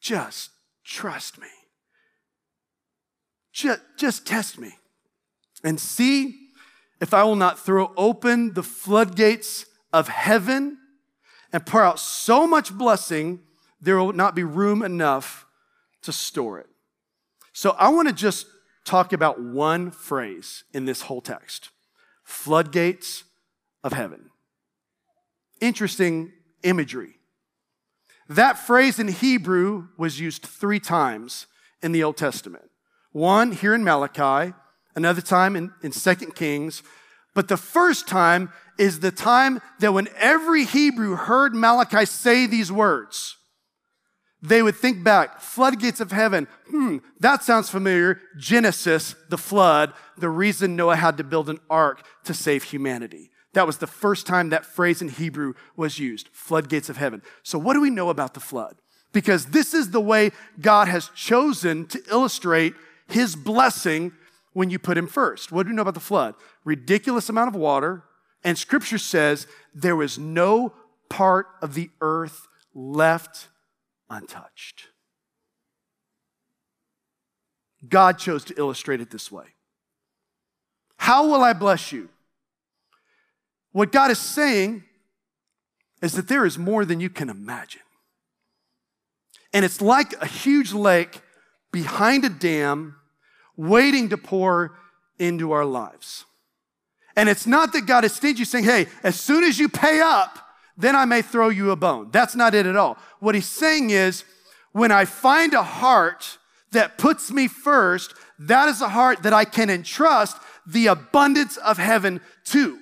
Just 0.00 0.50
trust 0.84 1.38
me. 1.38 1.48
Just, 3.52 3.80
just 3.98 4.26
test 4.26 4.58
me 4.58 4.74
and 5.62 5.80
see 5.80 6.43
if 7.04 7.12
I 7.12 7.22
will 7.22 7.36
not 7.36 7.58
throw 7.58 7.92
open 7.98 8.54
the 8.54 8.62
floodgates 8.62 9.66
of 9.92 10.08
heaven 10.08 10.78
and 11.52 11.66
pour 11.66 11.82
out 11.82 11.98
so 11.98 12.46
much 12.46 12.72
blessing, 12.72 13.40
there 13.78 13.98
will 13.98 14.14
not 14.14 14.34
be 14.34 14.42
room 14.42 14.80
enough 14.80 15.44
to 16.00 16.14
store 16.14 16.58
it. 16.60 16.66
So 17.52 17.76
I 17.78 17.90
want 17.90 18.08
to 18.08 18.14
just 18.14 18.46
talk 18.86 19.12
about 19.12 19.38
one 19.38 19.90
phrase 19.90 20.64
in 20.72 20.86
this 20.86 21.02
whole 21.02 21.20
text 21.20 21.68
floodgates 22.22 23.24
of 23.82 23.92
heaven. 23.92 24.30
Interesting 25.60 26.32
imagery. 26.62 27.18
That 28.30 28.58
phrase 28.58 28.98
in 28.98 29.08
Hebrew 29.08 29.88
was 29.98 30.18
used 30.18 30.42
three 30.42 30.80
times 30.80 31.48
in 31.82 31.92
the 31.92 32.02
Old 32.02 32.16
Testament. 32.16 32.70
One 33.12 33.52
here 33.52 33.74
in 33.74 33.84
Malachi, 33.84 34.54
another 34.96 35.20
time 35.20 35.56
in, 35.56 35.72
in 35.82 35.90
2 35.90 36.14
Kings. 36.34 36.82
But 37.34 37.48
the 37.48 37.56
first 37.56 38.06
time 38.06 38.52
is 38.78 39.00
the 39.00 39.10
time 39.10 39.60
that 39.80 39.92
when 39.92 40.08
every 40.16 40.64
Hebrew 40.64 41.16
heard 41.16 41.54
Malachi 41.54 42.06
say 42.06 42.46
these 42.46 42.70
words, 42.70 43.36
they 44.44 44.62
would 44.62 44.76
think 44.76 45.02
back, 45.02 45.40
floodgates 45.40 46.00
of 46.00 46.12
heaven. 46.12 46.46
Hmm, 46.68 46.98
that 47.18 47.42
sounds 47.42 47.70
familiar. 47.70 48.20
Genesis, 48.36 49.14
the 49.30 49.38
flood, 49.38 49.94
the 50.18 50.28
reason 50.28 50.76
Noah 50.76 50.96
had 50.96 51.16
to 51.16 51.24
build 51.24 51.48
an 51.48 51.60
ark 51.70 52.04
to 52.24 52.34
save 52.34 52.64
humanity. 52.64 53.30
That 53.54 53.66
was 53.66 53.78
the 53.78 53.86
first 53.86 54.26
time 54.26 54.50
that 54.50 54.66
phrase 54.66 55.00
in 55.00 55.08
Hebrew 55.08 55.54
was 55.76 55.98
used 55.98 56.28
floodgates 56.32 56.90
of 56.90 56.98
heaven. 56.98 57.22
So, 57.42 57.58
what 57.58 57.72
do 57.72 57.80
we 57.80 57.88
know 57.88 58.10
about 58.10 58.34
the 58.34 58.40
flood? 58.40 58.76
Because 59.12 59.46
this 59.46 59.72
is 59.72 59.90
the 59.90 60.00
way 60.00 60.32
God 60.60 60.88
has 60.88 61.08
chosen 61.14 61.86
to 61.86 62.02
illustrate 62.10 62.74
his 63.08 63.36
blessing 63.36 64.12
when 64.54 64.70
you 64.70 64.78
put 64.78 64.96
him 64.96 65.06
first. 65.06 65.52
What 65.52 65.64
do 65.64 65.70
we 65.70 65.76
know 65.76 65.82
about 65.82 65.94
the 65.94 66.00
flood? 66.00 66.34
Ridiculous 66.64 67.28
amount 67.28 67.54
of 67.54 67.60
water, 67.60 68.04
and 68.42 68.56
scripture 68.56 68.98
says 68.98 69.46
there 69.74 69.96
was 69.96 70.18
no 70.18 70.72
part 71.10 71.46
of 71.60 71.74
the 71.74 71.90
earth 72.00 72.48
left 72.72 73.48
untouched. 74.08 74.88
God 77.86 78.18
chose 78.18 78.44
to 78.44 78.58
illustrate 78.58 79.00
it 79.00 79.10
this 79.10 79.30
way. 79.30 79.44
How 80.96 81.26
will 81.26 81.42
I 81.42 81.52
bless 81.52 81.92
you? 81.92 82.08
What 83.72 83.92
God 83.92 84.10
is 84.10 84.18
saying 84.18 84.84
is 86.00 86.12
that 86.12 86.28
there 86.28 86.46
is 86.46 86.56
more 86.56 86.84
than 86.84 87.00
you 87.00 87.10
can 87.10 87.28
imagine. 87.28 87.82
And 89.52 89.64
it's 89.64 89.80
like 89.80 90.14
a 90.22 90.26
huge 90.26 90.72
lake 90.72 91.20
behind 91.72 92.24
a 92.24 92.28
dam 92.28 92.96
waiting 93.56 94.08
to 94.10 94.16
pour 94.16 94.76
into 95.18 95.52
our 95.52 95.64
lives. 95.64 96.24
And 97.16 97.28
it's 97.28 97.46
not 97.46 97.72
that 97.72 97.86
God 97.86 98.04
is 98.04 98.12
stingy 98.12 98.44
saying, 98.44 98.64
hey, 98.64 98.86
as 99.02 99.18
soon 99.18 99.44
as 99.44 99.58
you 99.58 99.68
pay 99.68 100.00
up, 100.00 100.38
then 100.76 100.96
I 100.96 101.04
may 101.04 101.22
throw 101.22 101.48
you 101.48 101.70
a 101.70 101.76
bone. 101.76 102.08
That's 102.10 102.34
not 102.34 102.54
it 102.54 102.66
at 102.66 102.76
all. 102.76 102.98
What 103.20 103.34
he's 103.34 103.46
saying 103.46 103.90
is, 103.90 104.24
when 104.72 104.90
I 104.90 105.04
find 105.04 105.54
a 105.54 105.62
heart 105.62 106.38
that 106.72 106.98
puts 106.98 107.30
me 107.30 107.46
first, 107.46 108.14
that 108.40 108.68
is 108.68 108.80
a 108.80 108.88
heart 108.88 109.22
that 109.22 109.32
I 109.32 109.44
can 109.44 109.70
entrust 109.70 110.36
the 110.66 110.88
abundance 110.88 111.56
of 111.58 111.78
heaven 111.78 112.20
to. 112.46 112.80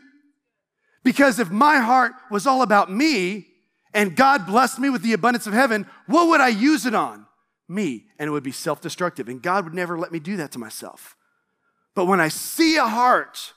Because 1.05 1.39
if 1.39 1.51
my 1.51 1.79
heart 1.79 2.13
was 2.31 2.47
all 2.47 2.63
about 2.63 2.91
me 2.91 3.47
and 3.93 4.17
God 4.17 4.47
blessed 4.47 4.79
me 4.79 4.89
with 4.89 5.03
the 5.03 5.13
abundance 5.13 5.47
of 5.47 5.53
heaven, 5.53 5.87
what 6.07 6.29
would 6.29 6.41
I 6.41 6.49
use 6.49 6.87
it 6.87 6.95
on? 6.95 7.27
Me 7.73 8.07
and 8.19 8.29
it 8.29 8.31
would 8.31 8.43
be 8.43 8.53
self 8.53 8.81
destructive. 8.81 9.29
And 9.29 9.43
God 9.43 9.65
would 9.65 9.75
never 9.75 9.99
let 9.99 10.13
me 10.13 10.19
do 10.19 10.37
that 10.37 10.53
to 10.53 10.59
myself. 10.59 11.17
But 11.95 12.07
when 12.07 12.21
I 12.21 12.29
see 12.29 12.77
a 12.77 12.87
heart 12.87 13.53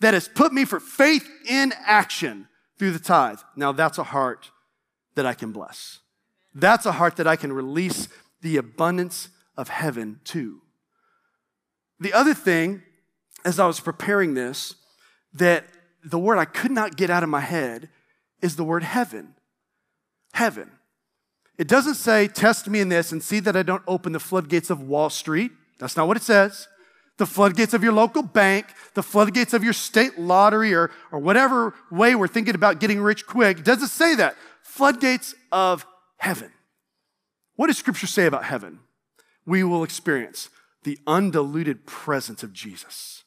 that 0.00 0.14
has 0.14 0.28
put 0.28 0.52
me 0.52 0.64
for 0.64 0.80
faith 0.80 1.28
in 1.48 1.72
action 1.84 2.48
through 2.78 2.92
the 2.92 2.98
tithe, 2.98 3.38
now 3.56 3.72
that's 3.72 3.98
a 3.98 4.04
heart 4.04 4.50
that 5.14 5.26
I 5.26 5.34
can 5.34 5.52
bless. 5.52 6.00
That's 6.54 6.86
a 6.86 6.92
heart 6.92 7.16
that 7.16 7.26
I 7.26 7.36
can 7.36 7.52
release 7.52 8.08
the 8.40 8.56
abundance 8.56 9.28
of 9.56 9.68
heaven 9.68 10.20
to. 10.24 10.60
The 12.00 12.12
other 12.12 12.34
thing, 12.34 12.82
as 13.44 13.60
I 13.60 13.66
was 13.66 13.80
preparing 13.80 14.34
this, 14.34 14.74
that 15.34 15.64
the 16.04 16.18
word 16.18 16.38
I 16.38 16.44
could 16.44 16.72
not 16.72 16.96
get 16.96 17.10
out 17.10 17.22
of 17.22 17.28
my 17.28 17.40
head 17.40 17.88
is 18.40 18.56
the 18.56 18.64
word 18.64 18.82
heaven. 18.82 19.34
Heaven. 20.32 20.70
It 21.62 21.68
doesn't 21.68 21.94
say, 21.94 22.26
test 22.26 22.68
me 22.68 22.80
in 22.80 22.88
this 22.88 23.12
and 23.12 23.22
see 23.22 23.38
that 23.38 23.56
I 23.56 23.62
don't 23.62 23.84
open 23.86 24.10
the 24.10 24.18
floodgates 24.18 24.68
of 24.68 24.82
Wall 24.82 25.08
Street. 25.08 25.52
That's 25.78 25.96
not 25.96 26.08
what 26.08 26.16
it 26.16 26.24
says. 26.24 26.66
The 27.18 27.24
floodgates 27.24 27.72
of 27.72 27.84
your 27.84 27.92
local 27.92 28.24
bank, 28.24 28.66
the 28.94 29.02
floodgates 29.04 29.54
of 29.54 29.62
your 29.62 29.72
state 29.72 30.18
lottery, 30.18 30.74
or, 30.74 30.90
or 31.12 31.20
whatever 31.20 31.72
way 31.88 32.16
we're 32.16 32.26
thinking 32.26 32.56
about 32.56 32.80
getting 32.80 33.00
rich 33.00 33.28
quick. 33.28 33.60
It 33.60 33.64
doesn't 33.64 33.90
say 33.90 34.16
that. 34.16 34.34
Floodgates 34.64 35.36
of 35.52 35.86
heaven. 36.16 36.50
What 37.54 37.68
does 37.68 37.78
Scripture 37.78 38.08
say 38.08 38.26
about 38.26 38.42
heaven? 38.42 38.80
We 39.46 39.62
will 39.62 39.84
experience 39.84 40.50
the 40.82 40.98
undiluted 41.06 41.86
presence 41.86 42.42
of 42.42 42.52
Jesus, 42.52 43.22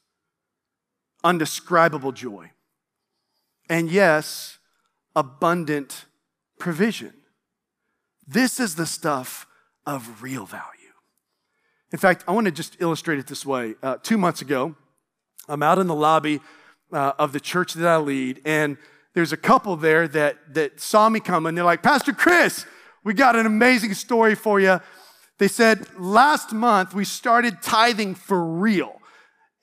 undescribable 1.23 2.11
joy, 2.11 2.51
and 3.69 3.89
yes, 3.89 4.57
abundant 5.15 6.03
provision. 6.59 7.13
This 8.27 8.59
is 8.59 8.75
the 8.75 8.85
stuff 8.85 9.47
of 9.85 10.21
real 10.21 10.45
value. 10.45 10.63
In 11.91 11.99
fact, 11.99 12.23
I 12.27 12.31
want 12.31 12.45
to 12.45 12.51
just 12.51 12.77
illustrate 12.79 13.19
it 13.19 13.27
this 13.27 13.45
way. 13.45 13.75
Uh, 13.81 13.97
two 14.01 14.17
months 14.17 14.41
ago, 14.41 14.75
I'm 15.47 15.63
out 15.63 15.77
in 15.77 15.87
the 15.87 15.95
lobby 15.95 16.41
uh, 16.91 17.13
of 17.19 17.31
the 17.31 17.39
church 17.39 17.73
that 17.73 17.87
I 17.87 17.97
lead, 17.97 18.41
and 18.45 18.77
there's 19.13 19.31
a 19.31 19.37
couple 19.37 19.75
there 19.77 20.07
that, 20.09 20.53
that 20.53 20.79
saw 20.79 21.07
me 21.07 21.19
coming. 21.19 21.55
They're 21.55 21.63
like, 21.63 21.83
Pastor 21.83 22.11
Chris, 22.11 22.65
we 23.03 23.13
got 23.13 23.35
an 23.35 23.45
amazing 23.45 23.93
story 23.93 24.35
for 24.35 24.59
you. 24.59 24.81
They 25.37 25.47
said, 25.47 25.87
last 25.97 26.51
month 26.51 26.93
we 26.93 27.05
started 27.05 27.61
tithing 27.61 28.15
for 28.15 28.43
real. 28.43 28.99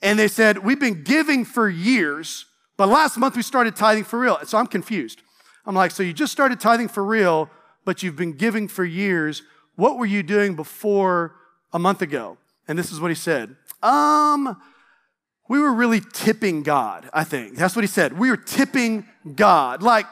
And 0.01 0.19
they 0.19 0.29
said, 0.29 0.59
we've 0.59 0.81
been 0.81 1.03
giving 1.03 1.45
for 1.45 1.69
years, 1.69 2.47
but 2.77 2.89
last 2.89 3.17
month 3.19 3.37
we 3.37 3.43
started 3.43 3.77
tithing 3.77 4.05
for 4.05 4.19
real. 4.19 4.39
So 4.45 4.59
I'm 4.59 4.67
confused. 4.67 5.21
I'm 5.67 5.75
like, 5.75 5.91
so 5.91 6.03
you 6.03 6.13
just 6.13 6.33
started 6.33 6.61
tithing 6.61 6.89
for 6.89 7.05
real, 7.05 7.51
but 7.85 8.03
you've 8.03 8.17
been 8.17 8.33
giving 8.33 8.69
for 8.69 8.85
years. 8.85 9.43
What 9.77 9.99
were 9.99 10.07
you 10.07 10.23
doing 10.23 10.55
before 10.55 11.35
a 11.73 11.79
month 11.79 12.03
ago? 12.03 12.39
And 12.69 12.79
this 12.79 12.93
is 12.93 13.01
what 13.01 13.11
he 13.11 13.15
said. 13.15 13.57
Um, 13.83 14.61
we 15.49 15.59
were 15.59 15.73
really 15.73 16.01
tipping 16.13 16.63
God, 16.63 17.09
I 17.13 17.25
think. 17.25 17.57
That's 17.57 17.75
what 17.75 17.83
he 17.83 17.89
said. 17.89 18.19
We 18.19 18.31
were 18.31 18.37
tipping 18.37 19.07
God. 19.35 19.83
Like, 19.83 20.07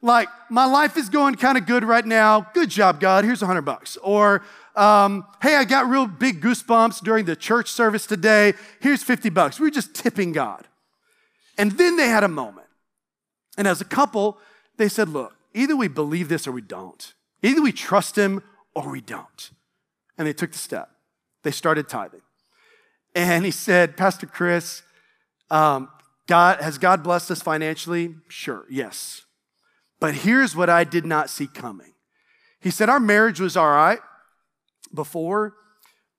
like 0.00 0.28
my 0.48 0.64
life 0.64 0.96
is 0.96 1.08
going 1.08 1.34
kind 1.34 1.58
of 1.58 1.66
good 1.66 1.84
right 1.84 2.06
now. 2.06 2.48
Good 2.54 2.70
job, 2.70 3.00
God. 3.00 3.24
Here's 3.24 3.42
a 3.42 3.46
hundred 3.46 3.62
bucks. 3.62 3.96
Or, 4.02 4.42
um, 4.76 5.26
hey, 5.42 5.56
I 5.56 5.64
got 5.64 5.88
real 5.88 6.06
big 6.06 6.40
goosebumps 6.40 7.02
during 7.02 7.24
the 7.24 7.34
church 7.34 7.70
service 7.70 8.06
today. 8.06 8.54
Here's 8.80 9.02
50 9.02 9.30
bucks. 9.30 9.58
We 9.58 9.66
were 9.66 9.72
just 9.72 9.94
tipping 9.94 10.32
God. 10.32 10.68
And 11.58 11.72
then 11.72 11.96
they 11.96 12.08
had 12.08 12.22
a 12.22 12.28
moment. 12.28 12.66
And 13.58 13.66
as 13.66 13.80
a 13.80 13.84
couple, 13.84 14.38
they 14.76 14.88
said, 14.88 15.08
look, 15.08 15.34
either 15.54 15.74
we 15.74 15.88
believe 15.88 16.28
this 16.28 16.46
or 16.46 16.52
we 16.52 16.60
don't. 16.60 17.14
Either 17.42 17.62
we 17.62 17.72
trust 17.72 18.16
him 18.16 18.42
or 18.74 18.90
we 18.90 19.00
don't. 19.00 19.50
And 20.18 20.26
they 20.26 20.32
took 20.32 20.52
the 20.52 20.58
step. 20.58 20.90
They 21.42 21.50
started 21.50 21.88
tithing. 21.88 22.22
And 23.14 23.44
he 23.44 23.50
said, 23.50 23.96
Pastor 23.96 24.26
Chris, 24.26 24.82
um, 25.50 25.88
God, 26.26 26.60
has 26.60 26.78
God 26.78 27.02
blessed 27.02 27.30
us 27.30 27.40
financially? 27.40 28.14
Sure, 28.28 28.66
yes. 28.68 29.24
But 30.00 30.14
here's 30.14 30.54
what 30.54 30.68
I 30.68 30.84
did 30.84 31.06
not 31.06 31.30
see 31.30 31.46
coming. 31.46 31.94
He 32.60 32.70
said, 32.70 32.88
Our 32.88 33.00
marriage 33.00 33.40
was 33.40 33.56
all 33.56 33.70
right 33.70 34.00
before, 34.94 35.54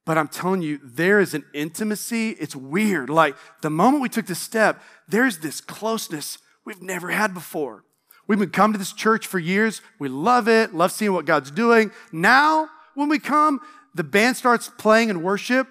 but 0.06 0.18
I'm 0.18 0.28
telling 0.28 0.62
you, 0.62 0.80
there 0.84 1.20
is 1.20 1.34
an 1.34 1.46
intimacy. 1.54 2.30
It's 2.32 2.56
weird. 2.56 3.10
Like 3.10 3.36
the 3.62 3.70
moment 3.70 4.02
we 4.02 4.10
took 4.10 4.26
the 4.26 4.36
step, 4.36 4.82
there's 5.08 5.40
this 5.40 5.62
closeness 5.62 6.38
we've 6.66 6.82
never 6.82 7.10
had 7.10 7.34
before. 7.34 7.84
We've 8.28 8.40
been 8.40 8.50
coming 8.50 8.74
to 8.74 8.80
this 8.80 8.94
church 8.94 9.26
for 9.26 9.40
years. 9.40 9.82
We 10.00 10.10
love 10.10 10.48
it, 10.48 10.74
love 10.76 10.92
seeing 10.92 11.14
what 11.14 11.26
God's 11.26 11.50
doing. 11.50 11.92
Now, 12.12 12.70
when 12.94 13.10
we 13.10 13.20
come, 13.20 13.62
the 13.96 14.04
band 14.04 14.36
starts 14.36 14.70
playing 14.78 15.10
in 15.10 15.24
worship 15.24 15.68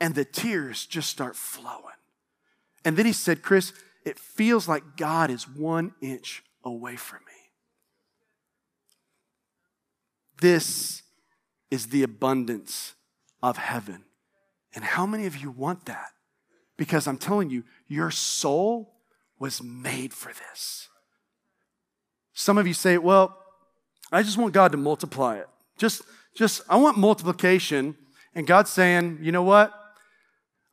and 0.00 0.14
the 0.14 0.24
tears 0.24 0.86
just 0.86 1.10
start 1.10 1.36
flowing. 1.36 1.76
And 2.84 2.96
then 2.96 3.06
he 3.06 3.12
said, 3.12 3.42
Chris, 3.42 3.72
it 4.04 4.18
feels 4.18 4.66
like 4.66 4.96
God 4.96 5.30
is 5.30 5.48
one 5.48 5.94
inch 6.00 6.42
away 6.64 6.96
from 6.96 7.20
me. 7.26 7.32
This 10.40 11.02
is 11.70 11.88
the 11.88 12.02
abundance 12.02 12.94
of 13.42 13.58
heaven. 13.58 14.04
And 14.74 14.82
how 14.82 15.06
many 15.06 15.26
of 15.26 15.36
you 15.36 15.50
want 15.50 15.86
that? 15.86 16.08
Because 16.76 17.06
I'm 17.06 17.18
telling 17.18 17.50
you, 17.50 17.62
your 17.86 18.10
soul 18.10 18.94
was 19.38 19.62
made 19.62 20.12
for 20.12 20.32
this. 20.32 20.88
Some 22.34 22.58
of 22.58 22.66
you 22.66 22.74
say, 22.74 22.98
well, 22.98 23.38
I 24.10 24.22
just 24.22 24.38
want 24.38 24.52
God 24.52 24.72
to 24.72 24.78
multiply 24.78 25.36
it. 25.36 25.48
Just, 25.78 26.02
just, 26.34 26.62
I 26.68 26.76
want 26.76 26.98
multiplication. 26.98 27.96
And 28.34 28.46
God's 28.46 28.70
saying, 28.70 29.18
you 29.22 29.32
know 29.32 29.42
what? 29.42 29.72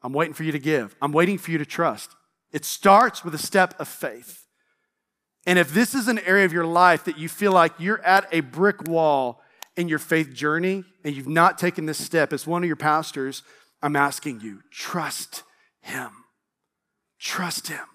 I'm 0.01 0.13
waiting 0.13 0.33
for 0.33 0.43
you 0.43 0.51
to 0.51 0.59
give. 0.59 0.95
I'm 1.01 1.11
waiting 1.11 1.37
for 1.37 1.51
you 1.51 1.57
to 1.57 1.65
trust. 1.65 2.15
It 2.51 2.65
starts 2.65 3.23
with 3.23 3.35
a 3.35 3.39
step 3.39 3.79
of 3.79 3.87
faith. 3.87 4.45
And 5.45 5.59
if 5.59 5.73
this 5.73 5.93
is 5.93 6.07
an 6.07 6.19
area 6.19 6.45
of 6.45 6.53
your 6.53 6.65
life 6.65 7.03
that 7.05 7.17
you 7.17 7.29
feel 7.29 7.51
like 7.51 7.73
you're 7.79 8.01
at 8.03 8.27
a 8.31 8.41
brick 8.41 8.87
wall 8.87 9.41
in 9.75 9.87
your 9.87 9.99
faith 9.99 10.33
journey 10.33 10.83
and 11.03 11.15
you've 11.15 11.27
not 11.27 11.57
taken 11.57 11.85
this 11.85 12.03
step, 12.03 12.33
as 12.33 12.45
one 12.45 12.63
of 12.63 12.67
your 12.67 12.75
pastors, 12.75 13.43
I'm 13.81 13.95
asking 13.95 14.41
you, 14.41 14.61
trust 14.71 15.43
Him. 15.81 16.11
Trust 17.19 17.67
Him. 17.67 17.85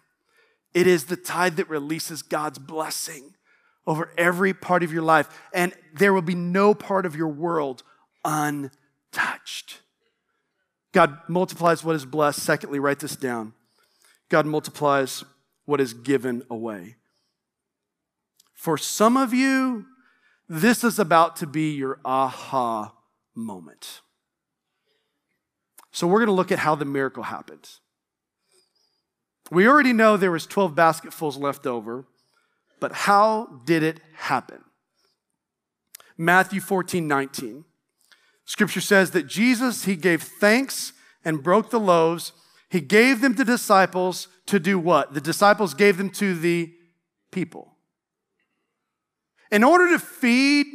It 0.73 0.87
is 0.87 1.05
the 1.05 1.17
tithe 1.17 1.57
that 1.57 1.69
releases 1.69 2.23
God's 2.23 2.59
blessing 2.59 3.35
over 3.87 4.11
every 4.17 4.55
part 4.55 4.83
of 4.83 4.93
your 4.93 5.03
life, 5.03 5.29
and 5.53 5.73
there 5.95 6.13
will 6.13 6.23
be 6.23 6.35
no 6.35 6.75
part 6.75 7.07
of 7.07 7.15
your 7.15 7.29
world 7.29 7.83
untouched. 8.25 9.81
God 10.93 11.19
multiplies 11.29 11.85
what 11.85 11.97
is 11.97 12.07
blessed. 12.07 12.41
Secondly, 12.41 12.79
write 12.79 13.01
this 13.01 13.17
down 13.17 13.53
God 14.29 14.47
multiplies 14.47 15.25
what 15.65 15.81
is 15.81 15.93
given 15.93 16.43
away. 16.49 16.97
For 18.55 18.79
some 18.79 19.17
of 19.17 19.35
you, 19.35 19.87
this 20.49 20.85
is 20.85 20.99
about 20.99 21.37
to 21.37 21.47
be 21.47 21.73
your 21.73 21.99
aha 22.05 22.95
moment. 23.35 24.01
So 25.91 26.07
we're 26.07 26.21
going 26.21 26.29
to 26.29 26.33
look 26.33 26.53
at 26.53 26.59
how 26.59 26.75
the 26.75 26.85
miracle 26.85 27.25
happened. 27.25 27.69
We 29.51 29.69
already 29.69 29.93
know 29.93 30.17
there 30.17 30.31
was 30.31 30.47
12 30.47 30.75
basketfuls 30.75 31.37
left 31.37 31.67
over, 31.67 32.07
but 32.85 32.93
how 32.93 33.63
did 33.65 33.83
it 33.83 33.99
happen? 34.15 34.63
Matthew 36.19 36.61
14, 36.61 37.09
19. 37.09 37.65
Scripture 38.45 38.83
says 38.83 39.13
that 39.13 39.27
Jesus, 39.27 39.87
he 39.87 39.97
gave 39.97 40.23
thanks 40.23 40.93
and 41.25 41.43
broke 41.43 41.71
the 41.71 41.81
loaves. 41.81 42.33
He 42.69 42.83
gave 42.83 43.23
them 43.23 43.37
to 43.37 43.43
disciples 43.43 44.29
to 44.49 44.61
do 44.61 44.79
what? 44.79 45.15
The 45.15 45.23
disciples 45.23 45.73
gave 45.73 45.97
them 45.97 46.11
to 46.11 46.39
the 46.39 46.75
people. 47.33 47.79
In 49.51 49.65
order 49.65 49.89
to 49.89 49.99
feed 49.99 50.67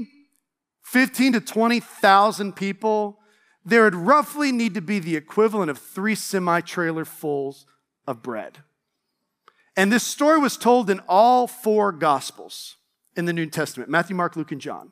15 0.82 1.34
to 1.34 1.42
20,000 1.42 2.56
people, 2.56 3.20
there 3.64 3.84
would 3.84 3.94
roughly 3.94 4.52
need 4.52 4.74
to 4.74 4.82
be 4.82 4.98
the 4.98 5.16
equivalent 5.16 5.70
of 5.70 5.78
three 5.78 6.16
semi 6.16 6.62
trailer 6.62 7.06
fulls 7.06 7.68
of 8.08 8.24
bread. 8.24 8.64
And 9.80 9.94
this 9.94 10.04
story 10.04 10.40
was 10.40 10.58
told 10.58 10.90
in 10.90 11.00
all 11.08 11.48
four 11.48 11.94
Gospels 11.94 12.76
in 13.16 13.24
the 13.24 13.32
New 13.32 13.46
Testament 13.46 13.90
Matthew, 13.90 14.14
Mark, 14.14 14.36
Luke, 14.36 14.52
and 14.52 14.60
John. 14.60 14.92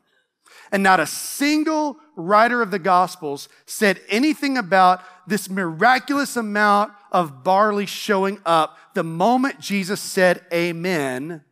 And 0.71 0.81
not 0.81 1.01
a 1.01 1.05
single 1.05 1.97
writer 2.15 2.61
of 2.61 2.71
the 2.71 2.79
Gospels 2.79 3.49
said 3.65 3.99
anything 4.07 4.57
about 4.57 5.03
this 5.27 5.49
miraculous 5.49 6.37
amount 6.37 6.93
of 7.11 7.43
barley 7.43 7.85
showing 7.85 8.39
up 8.45 8.77
the 8.93 9.03
moment 9.03 9.59
Jesus 9.59 9.99
said 9.99 10.45
amen 10.53 11.43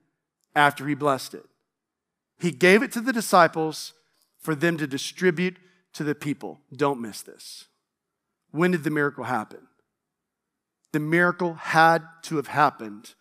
after 0.56 0.88
he 0.88 0.95
blessed 0.95 1.34
it. 1.34 1.45
He 2.39 2.52
gave 2.52 2.84
it 2.84 2.93
to 2.93 3.02
the 3.02 3.12
disciples 3.12 3.91
for 4.39 4.56
them 4.56 4.78
to 4.78 4.88
distribute 4.88 5.58
to 5.91 6.06
the 6.06 6.15
people. 6.15 6.62
Don't 6.74 7.02
miss 7.02 7.21
this. 7.21 7.65
When 8.52 8.71
did 8.71 8.86
the 8.86 8.91
miracle 8.91 9.26
happen? 9.26 9.67
The 10.93 11.02
miracle 11.02 11.56
had 11.56 12.02
to 12.21 12.38
have 12.38 12.48
happened 12.48 13.13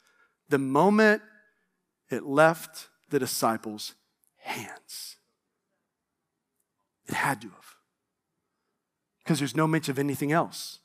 the 0.54 0.58
moment 0.58 1.20
it 2.10 2.24
left 2.24 2.86
the 3.10 3.18
disciples' 3.18 3.94
hands. 4.36 5.16
It 7.08 7.14
had 7.16 7.40
to 7.40 7.48
have. 7.48 7.74
Because 9.18 9.40
there's 9.40 9.56
no 9.56 9.66
mention 9.66 9.90
of 9.90 9.98
anything 9.98 10.30
else. 10.30 10.78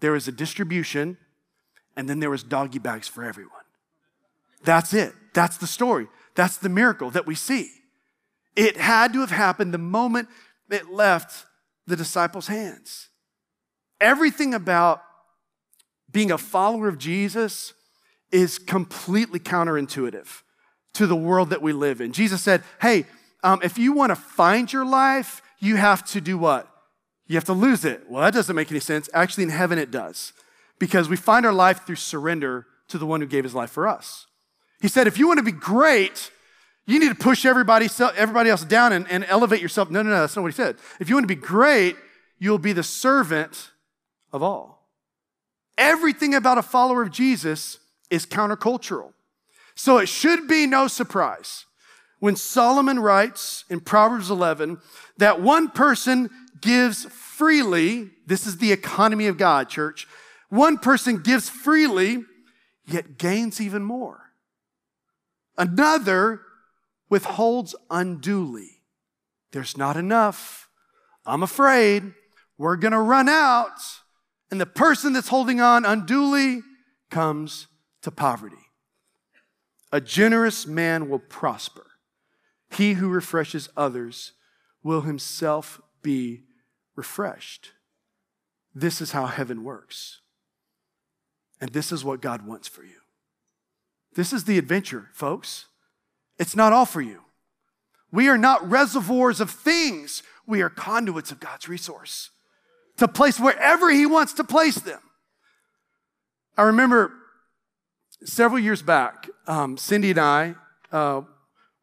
There 0.00 0.10
was 0.10 0.26
a 0.26 0.32
distribution, 0.32 1.18
and 1.96 2.08
then 2.08 2.18
there 2.18 2.30
was 2.30 2.42
doggy 2.42 2.80
bags 2.80 3.06
for 3.06 3.22
everyone. 3.22 3.62
That's 4.64 4.92
it. 4.92 5.12
That's 5.34 5.56
the 5.56 5.68
story. 5.68 6.08
That's 6.34 6.56
the 6.56 6.68
miracle 6.68 7.10
that 7.10 7.24
we 7.24 7.36
see. 7.36 7.70
It 8.56 8.76
had 8.76 9.12
to 9.12 9.20
have 9.20 9.30
happened 9.30 9.72
the 9.72 9.78
moment 9.78 10.30
it 10.68 10.90
left 10.90 11.46
the 11.86 11.94
disciples' 11.94 12.48
hands. 12.48 13.08
Everything 14.00 14.52
about 14.52 15.00
being 16.10 16.32
a 16.32 16.38
follower 16.38 16.88
of 16.88 16.98
Jesus 16.98 17.72
is 18.32 18.58
completely 18.58 19.38
counterintuitive 19.38 20.42
to 20.94 21.06
the 21.06 21.16
world 21.16 21.50
that 21.50 21.62
we 21.62 21.72
live 21.72 22.00
in. 22.00 22.12
Jesus 22.12 22.42
said, 22.42 22.62
Hey, 22.80 23.06
um, 23.44 23.60
if 23.62 23.78
you 23.78 23.92
want 23.92 24.10
to 24.10 24.16
find 24.16 24.72
your 24.72 24.84
life, 24.84 25.42
you 25.60 25.76
have 25.76 26.04
to 26.06 26.20
do 26.20 26.38
what? 26.38 26.68
You 27.26 27.36
have 27.36 27.44
to 27.44 27.52
lose 27.52 27.84
it. 27.84 28.08
Well, 28.08 28.22
that 28.22 28.34
doesn't 28.34 28.54
make 28.54 28.70
any 28.70 28.80
sense. 28.80 29.08
Actually, 29.14 29.44
in 29.44 29.50
heaven, 29.50 29.78
it 29.78 29.90
does. 29.90 30.32
Because 30.78 31.08
we 31.08 31.16
find 31.16 31.46
our 31.46 31.52
life 31.52 31.86
through 31.86 31.96
surrender 31.96 32.66
to 32.88 32.98
the 32.98 33.06
one 33.06 33.20
who 33.20 33.26
gave 33.26 33.44
his 33.44 33.54
life 33.54 33.70
for 33.70 33.86
us. 33.86 34.26
He 34.80 34.88
said, 34.88 35.06
if 35.06 35.18
you 35.18 35.26
want 35.28 35.38
to 35.38 35.44
be 35.44 35.52
great, 35.52 36.30
you 36.86 36.98
need 36.98 37.08
to 37.08 37.14
push 37.14 37.46
everybody, 37.46 37.88
everybody 38.16 38.50
else 38.50 38.64
down 38.64 38.92
and, 38.92 39.08
and 39.08 39.24
elevate 39.28 39.62
yourself. 39.62 39.90
No, 39.90 40.02
no, 40.02 40.10
no, 40.10 40.20
that's 40.20 40.34
not 40.34 40.42
what 40.42 40.52
he 40.52 40.56
said. 40.56 40.76
If 40.98 41.08
you 41.08 41.14
want 41.14 41.24
to 41.24 41.34
be 41.34 41.40
great, 41.40 41.96
you'll 42.38 42.58
be 42.58 42.72
the 42.72 42.82
servant 42.82 43.70
of 44.32 44.42
all. 44.42 44.88
Everything 45.78 46.34
about 46.34 46.58
a 46.58 46.62
follower 46.62 47.02
of 47.02 47.12
Jesus 47.12 47.78
is 48.12 48.26
countercultural. 48.26 49.14
So 49.74 49.96
it 49.96 50.06
should 50.06 50.46
be 50.46 50.66
no 50.66 50.86
surprise 50.86 51.64
when 52.20 52.36
Solomon 52.36 53.00
writes 53.00 53.64
in 53.70 53.80
Proverbs 53.80 54.30
11 54.30 54.78
that 55.16 55.40
one 55.40 55.70
person 55.70 56.28
gives 56.60 57.06
freely, 57.06 58.10
this 58.26 58.46
is 58.46 58.58
the 58.58 58.70
economy 58.70 59.26
of 59.26 59.38
God, 59.38 59.68
church. 59.68 60.06
One 60.50 60.76
person 60.76 61.22
gives 61.22 61.48
freely, 61.48 62.22
yet 62.86 63.16
gains 63.18 63.60
even 63.60 63.82
more. 63.82 64.34
Another 65.56 66.42
withholds 67.08 67.74
unduly. 67.90 68.82
There's 69.52 69.76
not 69.76 69.96
enough. 69.96 70.68
I'm 71.24 71.42
afraid 71.42 72.12
we're 72.58 72.76
going 72.76 72.92
to 72.92 73.00
run 73.00 73.28
out. 73.28 73.80
And 74.50 74.60
the 74.60 74.66
person 74.66 75.14
that's 75.14 75.28
holding 75.28 75.62
on 75.62 75.84
unduly 75.84 76.60
comes 77.10 77.66
to 78.02 78.10
poverty. 78.10 78.56
A 79.90 80.00
generous 80.00 80.66
man 80.66 81.08
will 81.08 81.18
prosper. 81.18 81.86
He 82.70 82.94
who 82.94 83.08
refreshes 83.08 83.68
others 83.76 84.32
will 84.82 85.02
himself 85.02 85.80
be 86.02 86.44
refreshed. 86.96 87.72
This 88.74 89.00
is 89.00 89.12
how 89.12 89.26
heaven 89.26 89.64
works. 89.64 90.20
And 91.60 91.72
this 91.72 91.92
is 91.92 92.04
what 92.04 92.22
God 92.22 92.46
wants 92.46 92.66
for 92.66 92.82
you. 92.82 93.00
This 94.14 94.32
is 94.32 94.44
the 94.44 94.58
adventure, 94.58 95.10
folks. 95.12 95.66
It's 96.38 96.56
not 96.56 96.72
all 96.72 96.86
for 96.86 97.00
you. 97.00 97.20
We 98.10 98.28
are 98.28 98.38
not 98.38 98.68
reservoirs 98.68 99.40
of 99.40 99.50
things, 99.50 100.22
we 100.46 100.60
are 100.60 100.68
conduits 100.68 101.30
of 101.30 101.40
God's 101.40 101.68
resource 101.68 102.30
to 102.98 103.08
place 103.08 103.40
wherever 103.40 103.90
He 103.90 104.06
wants 104.06 104.32
to 104.34 104.44
place 104.44 104.76
them. 104.76 105.00
I 106.56 106.62
remember 106.62 107.12
several 108.24 108.60
years 108.60 108.82
back, 108.82 109.28
um, 109.46 109.76
Cindy 109.76 110.10
and 110.10 110.18
I, 110.18 110.54
uh, 110.90 111.22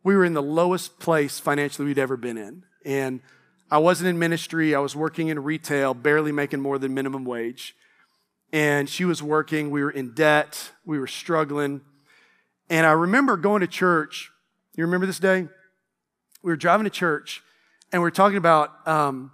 we 0.03 0.15
were 0.15 0.25
in 0.25 0.33
the 0.33 0.41
lowest 0.41 0.99
place 0.99 1.39
financially 1.39 1.87
we'd 1.87 1.99
ever 1.99 2.17
been 2.17 2.37
in. 2.37 2.63
And 2.85 3.21
I 3.69 3.77
wasn't 3.77 4.09
in 4.09 4.19
ministry, 4.19 4.73
I 4.73 4.79
was 4.79 4.95
working 4.95 5.27
in 5.27 5.43
retail, 5.43 5.93
barely 5.93 6.31
making 6.31 6.61
more 6.61 6.79
than 6.79 6.93
minimum 6.93 7.25
wage. 7.25 7.75
And 8.51 8.89
she 8.89 9.05
was 9.05 9.21
working, 9.21 9.69
we 9.69 9.83
were 9.83 9.91
in 9.91 10.13
debt, 10.13 10.71
we 10.85 10.97
were 10.97 11.07
struggling. 11.07 11.81
And 12.69 12.85
I 12.85 12.93
remember 12.93 13.37
going 13.37 13.61
to 13.61 13.67
church. 13.67 14.31
You 14.75 14.85
remember 14.85 15.05
this 15.05 15.19
day? 15.19 15.47
We 16.41 16.51
were 16.51 16.55
driving 16.55 16.85
to 16.85 16.89
church 16.89 17.43
and 17.91 18.01
we 18.01 18.07
are 18.07 18.11
talking 18.11 18.37
about, 18.37 18.87
um, 18.87 19.31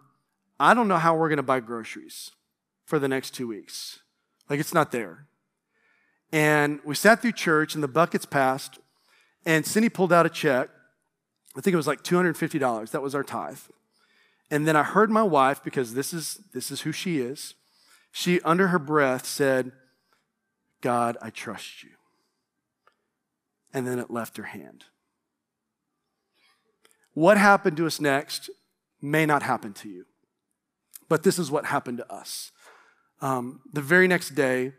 I 0.60 0.74
don't 0.74 0.88
know 0.88 0.98
how 0.98 1.16
we're 1.16 1.30
going 1.30 1.38
to 1.38 1.44
buy 1.44 1.60
groceries 1.60 2.32
for 2.86 3.00
the 3.00 3.08
next 3.08 3.32
two 3.32 3.48
weeks. 3.48 4.00
Like 4.50 4.60
it's 4.60 4.74
not 4.74 4.92
there. 4.92 5.28
And 6.32 6.80
we 6.84 6.96
sat 6.96 7.22
through 7.22 7.34
church 7.34 7.76
and 7.76 7.84
the 7.84 7.88
buckets 7.88 8.26
passed. 8.26 8.80
And 9.46 9.66
Cindy 9.66 9.90
pulled 9.90 10.12
out 10.12 10.26
a 10.26 10.30
check. 10.30 10.70
I 11.56 11.62
think 11.62 11.74
it 11.74 11.78
was 11.78 11.88
like 11.88 12.04
$250. 12.04 12.92
That 12.92 13.02
was 13.02 13.16
our 13.16 13.24
tithe. 13.24 13.60
And 14.52 14.68
then 14.68 14.76
I 14.76 14.84
heard 14.84 15.10
my 15.10 15.24
wife, 15.24 15.64
because 15.64 15.94
this 15.94 16.14
is, 16.14 16.40
this 16.54 16.70
is 16.70 16.82
who 16.82 16.92
she 16.92 17.20
is, 17.20 17.56
she, 18.12 18.40
under 18.42 18.68
her 18.68 18.80
breath, 18.80 19.26
said, 19.26 19.72
God, 20.82 21.18
I 21.22 21.30
trust 21.30 21.84
you. 21.84 21.90
And 23.74 23.88
then 23.88 24.00
it 24.00 24.12
left 24.12 24.38
her 24.38 24.44
hand. 24.44 24.86
What 27.14 27.38
happened 27.38 27.78
to 27.78 27.88
us 27.88 28.00
next 28.00 28.50
may 29.02 29.26
not 29.26 29.42
happen 29.42 29.74
to 29.74 29.90
you, 29.90 30.06
but 31.10 31.24
this 31.24 31.40
is 31.40 31.50
what 31.50 31.66
happened 31.66 31.98
to 31.98 32.14
us. 32.14 32.52
Um, 33.22 33.62
the 33.74 33.82
very 33.82 34.08
next 34.08 34.32
day, 34.32 34.74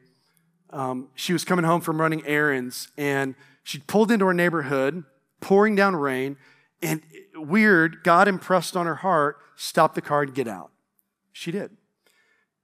um, 0.71 1.09
she 1.15 1.33
was 1.33 1.45
coming 1.45 1.65
home 1.65 1.81
from 1.81 2.01
running 2.01 2.25
errands 2.27 2.89
and 2.97 3.35
she 3.63 3.79
pulled 3.79 4.11
into 4.11 4.25
our 4.25 4.35
neighborhood, 4.35 5.05
pouring 5.41 5.75
down 5.75 5.97
rain, 5.97 6.37
and 6.83 7.03
weird, 7.35 8.05
God 8.05 8.29
impressed 8.29 8.77
on 8.77 8.87
her 8.87 8.97
heart, 8.97 9.39
stop 9.57 9.95
the 9.95 10.01
car 10.01 10.23
and 10.23 10.35
get 10.35 10.47
out. 10.47 10.71
She 11.33 11.51
did. 11.51 11.77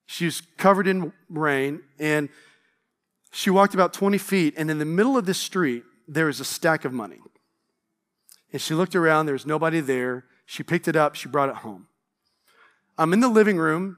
She 0.07 0.27
was 0.27 0.43
covered 0.57 0.87
in 0.87 1.13
rain 1.29 1.83
and 1.99 2.29
she 3.33 3.51
walked 3.51 3.73
about 3.73 3.95
20 3.95 4.19
feet, 4.19 4.55
and 4.59 4.71
in 4.71 4.79
the 4.79 4.85
middle 4.85 5.17
of 5.17 5.25
this 5.25 5.39
street, 5.39 5.85
there 6.07 6.27
was 6.27 6.39
a 6.39 6.45
stack 6.45 6.85
of 6.85 6.93
money. 6.93 7.19
And 8.53 8.61
she 8.61 8.75
looked 8.75 8.95
around, 8.95 9.25
there 9.25 9.33
was 9.33 9.47
nobody 9.47 9.81
there. 9.81 10.27
She 10.45 10.63
picked 10.63 10.87
it 10.87 10.97
up, 10.97 11.15
she 11.15 11.31
brought 11.31 11.49
it 11.49 11.57
home. 11.57 11.87
I'm 12.99 13.15
in 13.15 13.21
the 13.21 13.29
living 13.29 13.57
room, 13.57 13.97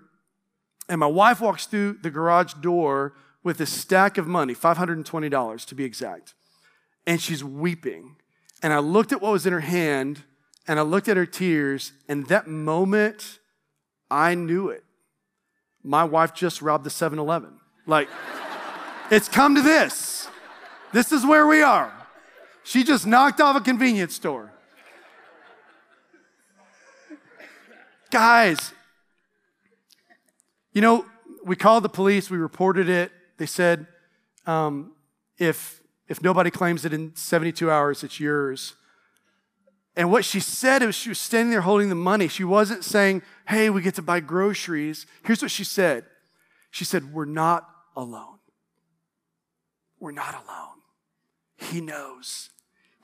and 0.89 1.01
my 1.01 1.07
wife 1.09 1.41
walks 1.41 1.67
through 1.67 1.99
the 2.03 2.11
garage 2.11 2.55
door 2.55 3.15
with 3.45 3.61
a 3.61 3.67
stack 3.67 4.19
of 4.19 4.27
money, 4.27 4.55
$520 4.55 5.67
to 5.67 5.75
be 5.75 5.85
exact. 5.85 6.35
And 7.07 7.21
she's 7.21 7.45
weeping. 7.45 8.17
And 8.63 8.73
I 8.73 8.79
looked 8.79 9.13
at 9.13 9.21
what 9.21 9.31
was 9.31 9.47
in 9.47 9.53
her 9.53 9.61
hand, 9.61 10.25
and 10.67 10.79
I 10.79 10.83
looked 10.83 11.09
at 11.09 11.19
her 11.19 11.27
tears, 11.27 11.93
and 12.09 12.27
that 12.29 12.49
moment, 12.49 13.39
I 14.11 14.35
knew 14.35 14.71
it. 14.71 14.83
My 15.83 16.03
wife 16.05 16.33
just 16.33 16.63
robbed 16.63 16.85
the 16.85 16.91
7 16.91 17.19
Eleven. 17.19 17.61
Like, 17.87 18.09
it's 19.11 19.29
come 19.29 19.55
to 19.55 19.63
this. 19.63 20.27
This 20.95 21.13
is 21.13 21.27
where 21.27 21.47
we 21.47 21.63
are. 21.63 21.93
She 22.63 22.83
just 22.83 23.07
knocked 23.07 23.43
off 23.43 23.57
a 23.57 23.61
convenience 23.61 24.15
store. 24.15 24.51
Guys, 28.11 28.73
you 30.73 30.81
know, 30.81 31.05
we 31.45 31.57
called 31.57 31.85
the 31.85 31.89
police, 31.91 32.31
we 32.31 32.39
reported 32.39 32.89
it. 32.89 33.13
They 33.37 33.47
said, 33.47 33.87
um, 34.47 34.93
if, 35.39 35.81
if 36.09 36.23
nobody 36.23 36.51
claims 36.51 36.85
it 36.85 36.93
in 36.93 37.15
72 37.17 37.71
hours, 37.71 38.05
it's 38.05 38.21
yours. 38.21 38.75
And 39.97 40.11
what 40.11 40.25
she 40.25 40.41
said 40.41 40.83
is 40.83 40.95
she 40.95 41.09
was 41.09 41.19
standing 41.19 41.51
there 41.51 41.61
holding 41.61 41.89
the 41.89 41.95
money. 41.95 42.29
She 42.29 42.45
wasn't 42.45 42.85
saying, 42.85 43.23
hey, 43.47 43.71
we 43.71 43.81
get 43.81 43.95
to 43.95 44.03
buy 44.03 44.21
groceries. 44.21 45.07
Here's 45.25 45.43
what 45.43 45.51
she 45.51 45.65
said 45.65 46.05
She 46.71 46.85
said, 46.85 47.13
we're 47.13 47.25
not 47.25 47.69
alone. 47.97 48.39
We're 50.01 50.13
not 50.13 50.35
alone. 50.35 50.83
He 51.57 51.81
knows. 51.81 52.51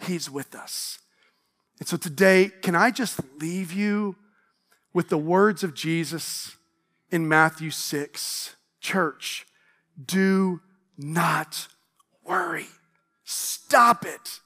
He's 0.02 0.30
with 0.30 0.54
us. 0.54 0.98
And 1.78 1.88
so 1.88 1.96
today, 1.96 2.50
can 2.62 2.74
I 2.74 2.90
just 2.90 3.20
leave 3.38 3.72
you 3.72 4.16
with 4.92 5.08
the 5.08 5.18
words 5.18 5.62
of 5.62 5.74
Jesus 5.74 6.56
in 7.10 7.28
Matthew 7.28 7.70
6? 7.70 8.56
Church, 8.80 9.46
do 10.06 10.60
not 10.96 11.68
worry. 12.24 12.66
Stop 13.24 14.04
it. 14.04 14.40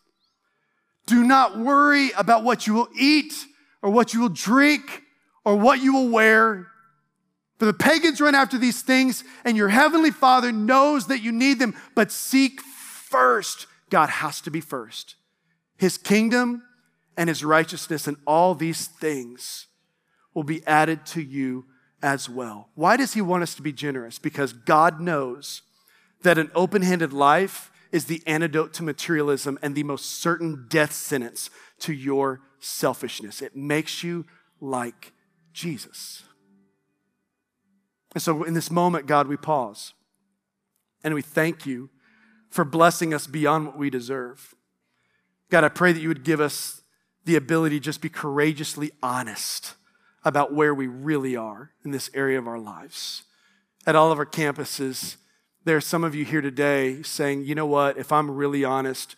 Do 1.07 1.23
not 1.25 1.59
worry 1.59 2.11
about 2.13 2.45
what 2.45 2.67
you 2.67 2.75
will 2.75 2.89
eat 2.99 3.35
or 3.83 3.91
what 3.91 4.15
you 4.15 4.21
will 4.21 4.29
drink 4.29 5.03
or 5.45 5.57
what 5.57 5.81
you 5.81 5.93
will 5.93 6.09
wear. 6.09 6.69
For 7.59 7.67
the 7.67 7.75
pagans 7.75 8.21
run 8.21 8.35
after 8.35 8.59
these 8.59 8.83
things, 8.83 9.23
and 9.45 9.57
your 9.57 9.69
heavenly 9.69 10.11
Father 10.11 10.51
knows 10.51 11.07
that 11.07 11.23
you 11.23 11.31
need 11.31 11.59
them, 11.59 11.75
but 11.95 12.11
seek 12.11 12.61
first. 12.61 13.67
God 13.91 14.09
has 14.09 14.41
to 14.43 14.51
be 14.51 14.61
first 14.61 15.17
his 15.77 15.99
kingdom 15.99 16.63
and 17.17 17.29
his 17.29 17.45
righteousness, 17.45 18.07
and 18.07 18.17
all 18.27 18.55
these 18.55 18.87
things 18.87 19.67
will 20.33 20.45
be 20.45 20.67
added 20.67 21.05
to 21.07 21.23
you 21.23 21.67
as 22.05 22.29
well. 22.29 22.69
Why 22.75 22.99
does 22.99 23.15
he 23.15 23.23
want 23.23 23.43
us 23.43 23.55
to 23.55 23.63
be 23.63 23.73
generous? 23.73 24.19
Because 24.19 24.53
God 24.53 25.01
knows 25.01 25.63
that 26.21 26.37
an 26.37 26.51
open 26.55 26.83
handed 26.83 27.15
life 27.15 27.73
is 27.93 28.05
the 28.05 28.23
antidote 28.27 28.75
to 28.75 28.83
materialism 28.83 29.59
and 29.63 29.75
the 29.75 29.85
most 29.85 30.21
certain 30.21 30.67
death 30.69 30.93
sentence 30.93 31.49
to 31.79 31.95
your 31.95 32.43
selfishness. 32.61 33.41
It 33.41 33.57
makes 33.57 34.05
you 34.05 34.27
like 34.61 35.13
Jesus. 35.55 36.25
And 38.13 38.23
so, 38.23 38.45
in 38.45 38.53
this 38.53 38.71
moment, 38.71 39.07
God, 39.07 39.27
we 39.27 39.39
pause 39.39 39.95
and 41.03 41.15
we 41.15 41.23
thank 41.23 41.65
you 41.65 41.89
for 42.51 42.67
blessing 42.67 43.15
us 43.15 43.27
beyond 43.27 43.67
what 43.67 43.79
we 43.79 43.89
deserve. 43.89 44.55
God, 45.51 45.65
I 45.65 45.71
pray 45.71 45.93
that 45.93 46.01
you 46.01 46.09
would 46.09 46.25
give 46.25 46.41
us 46.41 46.83
the 47.25 47.37
ability 47.37 47.79
to 47.81 47.85
just 47.85 48.03
be 48.03 48.11
courageously 48.11 48.91
honest 49.03 49.75
about 50.25 50.53
where 50.53 50.75
we 50.75 50.87
really 50.87 51.37
are 51.37 51.71
in 51.85 51.91
this 51.91 52.11
area 52.15 52.39
of 52.39 52.49
our 52.49 52.59
lives. 52.59 53.25
At 53.87 53.95
all 53.95 54.11
of 54.11 54.19
our 54.19 54.27
campuses, 54.27 55.17
there 55.65 55.77
are 55.77 55.83
some 55.83 56.05
of 56.05 56.15
you 56.15 56.25
here 56.25 56.41
today 56.41 57.03
saying, 57.03 57.45
you 57.45 57.55
know 57.55 57.67
what, 57.67 57.99
if 57.99 58.13
I'm 58.13 58.31
really 58.31 58.65
honest, 58.65 59.17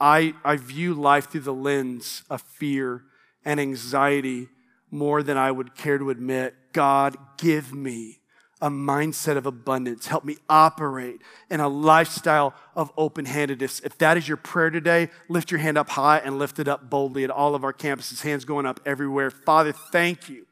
I, 0.00 0.34
I 0.44 0.56
view 0.56 0.94
life 0.94 1.30
through 1.30 1.40
the 1.40 1.54
lens 1.54 2.22
of 2.30 2.42
fear 2.42 3.02
and 3.44 3.58
anxiety 3.58 4.48
more 4.90 5.22
than 5.22 5.36
I 5.36 5.50
would 5.50 5.74
care 5.74 5.98
to 5.98 6.10
admit. 6.10 6.54
God, 6.72 7.16
give 7.38 7.72
me 7.72 8.20
a 8.60 8.70
mindset 8.70 9.36
of 9.36 9.44
abundance. 9.44 10.06
Help 10.06 10.24
me 10.24 10.36
operate 10.48 11.20
in 11.50 11.60
a 11.60 11.68
lifestyle 11.68 12.54
of 12.74 12.90
open 12.96 13.26
handedness. 13.26 13.80
If 13.80 13.98
that 13.98 14.16
is 14.16 14.26
your 14.26 14.38
prayer 14.38 14.70
today, 14.70 15.10
lift 15.28 15.50
your 15.50 15.60
hand 15.60 15.76
up 15.76 15.90
high 15.90 16.18
and 16.18 16.38
lift 16.38 16.58
it 16.58 16.66
up 16.66 16.88
boldly 16.88 17.24
at 17.24 17.30
all 17.30 17.54
of 17.54 17.64
our 17.64 17.72
campuses, 17.72 18.22
hands 18.22 18.44
going 18.44 18.64
up 18.66 18.80
everywhere. 18.86 19.30
Father, 19.30 19.72
thank 19.72 20.28
you 20.28 20.46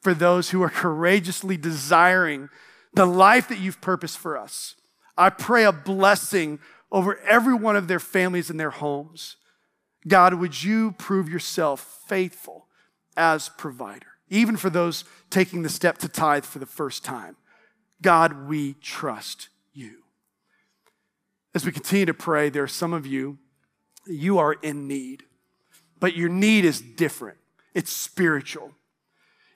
for 0.00 0.14
those 0.14 0.50
who 0.50 0.62
are 0.62 0.70
courageously 0.70 1.56
desiring 1.56 2.48
the 2.94 3.06
life 3.06 3.48
that 3.48 3.58
you've 3.58 3.80
purposed 3.80 4.18
for 4.18 4.38
us. 4.38 4.76
I 5.16 5.30
pray 5.30 5.64
a 5.64 5.72
blessing 5.72 6.60
over 6.92 7.18
every 7.20 7.54
one 7.54 7.76
of 7.76 7.88
their 7.88 8.00
families 8.00 8.50
and 8.50 8.58
their 8.58 8.70
homes. 8.70 9.36
God, 10.08 10.34
would 10.34 10.62
you 10.62 10.92
prove 10.92 11.28
yourself 11.28 12.02
faithful 12.06 12.66
as 13.16 13.50
provider, 13.50 14.06
even 14.28 14.56
for 14.56 14.70
those 14.70 15.04
taking 15.28 15.62
the 15.62 15.68
step 15.68 15.98
to 15.98 16.08
tithe 16.08 16.44
for 16.44 16.58
the 16.58 16.66
first 16.66 17.04
time? 17.04 17.36
God, 18.02 18.48
we 18.48 18.74
trust 18.74 19.48
you. 19.72 20.02
As 21.54 21.64
we 21.66 21.72
continue 21.72 22.06
to 22.06 22.14
pray, 22.14 22.48
there 22.48 22.62
are 22.62 22.68
some 22.68 22.92
of 22.92 23.06
you, 23.06 23.38
you 24.06 24.38
are 24.38 24.54
in 24.54 24.88
need, 24.88 25.24
but 25.98 26.16
your 26.16 26.28
need 26.28 26.64
is 26.64 26.80
different. 26.80 27.38
It's 27.74 27.92
spiritual. 27.92 28.72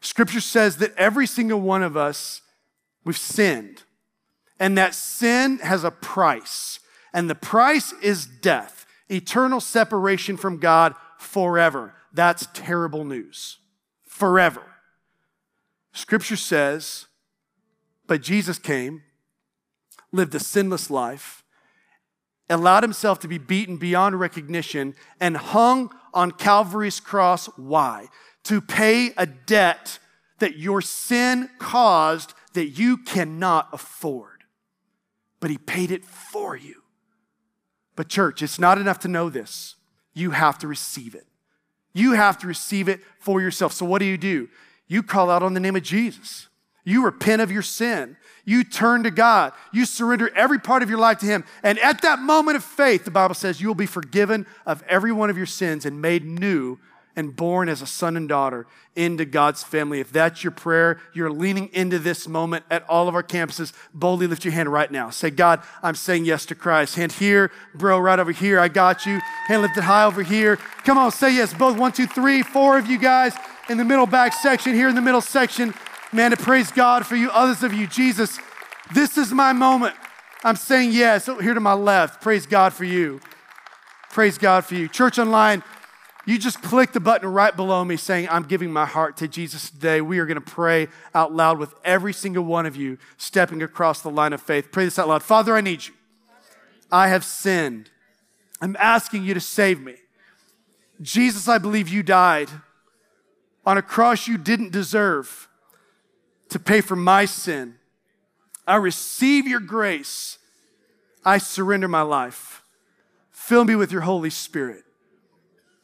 Scripture 0.01 0.41
says 0.41 0.77
that 0.79 0.95
every 0.97 1.27
single 1.27 1.61
one 1.61 1.83
of 1.83 1.97
us, 1.97 2.43
we've 3.05 3.17
sinned, 3.17 3.85
and 4.61 4.77
that 4.77 4.95
sin 4.95 5.59
has 5.59 5.85
a 5.85 5.91
price, 5.91 6.81
and 7.13 7.31
the 7.31 7.35
price 7.35 7.93
is 8.03 8.27
death, 8.27 8.87
eternal 9.11 9.61
separation 9.61 10.37
from 10.37 10.59
God 10.59 10.95
forever. 11.19 11.95
That's 12.13 12.47
terrible 12.53 13.05
news. 13.05 13.59
Forever. 14.07 14.63
Scripture 15.93 16.37
says 16.37 17.07
but 18.07 18.23
Jesus 18.23 18.59
came, 18.59 19.03
lived 20.13 20.35
a 20.35 20.41
sinless 20.41 20.91
life, 20.91 21.43
allowed 22.49 22.83
himself 22.83 23.19
to 23.21 23.29
be 23.29 23.39
beaten 23.39 23.77
beyond 23.77 24.21
recognition, 24.21 24.95
and 25.21 25.37
hung 25.37 25.91
on 26.13 26.31
Calvary's 26.31 27.01
cross. 27.01 27.47
Why? 27.57 28.09
To 28.45 28.61
pay 28.61 29.13
a 29.17 29.27
debt 29.27 29.99
that 30.39 30.59
your 30.59 30.81
sin 30.81 31.49
caused 31.59 32.35
that 32.53 32.67
you 32.67 32.99
cannot 32.99 33.69
afford. 33.73 34.45
But 35.41 35.51
he 35.51 35.59
paid 35.59 35.91
it 35.91 36.05
for 36.05 36.57
you. 36.57 36.83
But, 37.97 38.09
church, 38.09 38.43
it's 38.43 38.59
not 38.59 38.79
enough 38.79 38.99
to 39.01 39.09
know 39.09 39.31
this. 39.31 39.77
You 40.15 40.31
have 40.31 40.59
to 40.59 40.69
receive 40.69 41.15
it. 41.15 41.27
You 41.93 42.13
have 42.13 42.39
to 42.39 42.47
receive 42.47 42.89
it 42.89 43.01
for 43.21 43.41
yourself. 43.41 43.73
So, 43.73 43.87
what 43.87 44.01
do 44.01 44.05
you 44.05 44.19
do? 44.19 44.49
You 44.89 45.03
call 45.03 45.31
out 45.31 45.43
on 45.43 45.55
the 45.55 45.61
name 45.61 45.77
of 45.77 45.83
Jesus. 45.83 46.49
You 46.85 47.05
repent 47.05 47.43
of 47.43 47.51
your 47.51 47.63
sin. 47.63 48.17
You 48.45 48.63
turn 48.63 49.05
to 49.05 49.11
God. 49.11 49.53
You 49.73 49.87
surrender 49.87 50.31
every 50.37 50.59
part 50.59 50.83
of 50.83 50.91
your 50.91 50.99
life 50.99 51.19
to 51.19 51.27
Him. 51.27 51.45
And 51.63 51.79
at 51.79 52.03
that 52.03 52.19
moment 52.19 52.57
of 52.57 52.65
faith, 52.65 53.05
the 53.05 53.11
Bible 53.11 53.35
says 53.35 53.61
you 53.61 53.69
will 53.69 53.75
be 53.75 53.87
forgiven 53.87 54.47
of 54.67 54.83
every 54.89 55.13
one 55.13 55.31
of 55.31 55.37
your 55.37 55.47
sins 55.47 55.87
and 55.87 56.03
made 56.03 56.25
new 56.25 56.79
and 57.17 57.35
born 57.35 57.69
as 57.69 57.81
a 57.81 57.87
son 57.87 58.17
and 58.17 58.29
daughter 58.29 58.67
into 58.97 59.25
God's 59.25 59.63
family. 59.63 60.01
If 60.01 60.13
that's 60.13 60.43
your 60.43 60.51
prayer, 60.51 61.01
you're 61.13 61.31
leaning 61.31 61.69
into 61.73 61.99
this 61.99 62.27
moment 62.27 62.65
at 62.71 62.89
all 62.89 63.09
of 63.09 63.15
our 63.15 63.23
campuses, 63.23 63.73
boldly 63.93 64.27
lift 64.27 64.45
your 64.45 64.53
hand 64.53 64.71
right 64.71 64.91
now. 64.91 65.11
Say, 65.11 65.31
God, 65.31 65.63
I'm 65.83 65.95
saying 65.95 66.25
yes 66.25 66.45
to 66.47 66.55
Christ. 66.55 66.97
Hand 66.97 67.13
here, 67.13 67.51
bro, 67.75 67.99
right 67.99 68.19
over 68.19 68.33
here. 68.33 68.59
I 68.59 68.69
got 68.69 69.07
you. 69.07 69.21
Hand 69.47 69.63
lifted 69.63 69.85
high 69.85 70.05
over 70.05 70.23
here. 70.23 70.57
Come 70.85 70.99
on, 70.99 71.13
say 71.13 71.35
yes. 71.35 71.55
Both 71.55 71.79
one, 71.79 71.93
two, 71.93 72.07
three, 72.07 72.43
four 72.43 72.79
of 72.79 72.87
you 72.87 72.99
guys 72.99 73.35
in 73.69 73.79
the 73.79 73.85
middle 73.85 74.07
back 74.07 74.33
section, 74.33 74.75
here 74.75 74.89
in 74.89 74.95
the 74.95 75.03
middle 75.03 75.21
section. 75.21 75.73
Man, 76.15 76.31
to 76.31 76.37
praise 76.37 76.71
God 76.71 77.05
for 77.05 77.17
you, 77.17 77.29
others 77.33 77.65
of 77.65 77.73
you. 77.73 77.89
Jesus, 77.89 78.39
this 78.95 79.19
is 79.19 79.33
my 79.33 79.53
moment. 79.53 79.97
I'm 80.45 80.55
saying 80.55 80.93
yes. 80.93 81.29
Oh, 81.29 81.41
here 81.41 81.55
to 81.55 81.61
my 81.61 81.73
left. 81.73 82.23
Praise 82.23 82.47
God 82.47 82.73
for 82.73 82.85
you. 82.85 83.19
Praise 84.11 84.39
God 84.39 84.65
for 84.65 84.77
you. 84.77 84.87
Church 84.87 85.19
Online, 85.19 85.65
you 86.25 86.39
just 86.39 86.63
click 86.63 86.93
the 86.93 87.01
button 87.01 87.33
right 87.33 87.55
below 87.57 87.85
me 87.85 87.97
saying, 87.97 88.29
I'm 88.31 88.45
giving 88.45 88.73
my 88.73 88.87
heart 88.87 89.17
to 89.17 89.27
Jesus 89.27 89.71
today. 89.71 90.01
We 90.01 90.21
are 90.21 90.25
going 90.25 90.37
to 90.37 90.41
pray 90.41 90.87
out 91.17 91.35
loud 91.35 91.59
with 91.59 91.75
every 91.85 92.13
single 92.13 92.45
one 92.45 92.65
of 92.65 92.77
you 92.77 92.97
stepping 93.17 93.61
across 93.61 94.01
the 94.01 94.09
line 94.09 94.33
of 94.33 94.41
faith. 94.41 94.71
Pray 94.71 94.85
this 94.85 95.01
out 95.01 95.09
loud. 95.09 95.25
Father, 95.25 95.57
I 95.57 95.63
need 95.63 95.85
you. 95.85 95.95
I 96.93 97.09
have 97.09 97.25
sinned. 97.25 97.91
I'm 98.61 98.77
asking 98.79 99.25
you 99.25 99.35
to 99.35 99.41
save 99.41 99.81
me. 99.81 99.97
Jesus, 101.03 101.49
I 101.49 101.59
believe 101.59 101.89
you 101.89 102.05
died 102.05 102.51
on 103.67 103.77
a 103.77 103.83
cross 103.83 104.29
you 104.29 104.39
didn't 104.39 104.71
deserve 104.71 105.49
to 106.51 106.59
pay 106.59 106.81
for 106.81 106.97
my 106.97 107.25
sin. 107.25 107.77
I 108.67 108.77
receive 108.77 109.47
your 109.47 109.61
grace. 109.61 110.39
I 111.25 111.39
surrender 111.39 111.89
my 111.89 112.03
life. 112.03 112.63
Fill 113.31 113.65
me 113.65 113.75
with 113.75 113.93
your 113.93 114.03
Holy 114.03 114.31
Spirit 114.31 114.85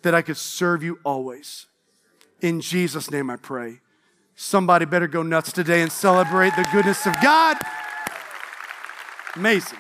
that 0.03 0.15
I 0.15 0.23
could 0.23 0.37
serve 0.37 0.83
you 0.83 0.99
always. 1.05 1.67
In 2.41 2.61
Jesus' 2.61 3.11
name 3.11 3.31
I 3.31 3.37
pray. 3.37 3.81
Somebody 4.35 4.87
better 4.87 5.07
go 5.07 5.23
nuts 5.23 5.53
today 5.53 5.83
and 5.83 5.93
celebrate 5.93 6.57
the 6.57 6.67
goodness 6.73 7.07
of 7.07 7.15
God. 7.23 7.59
Amazing. 9.37 9.79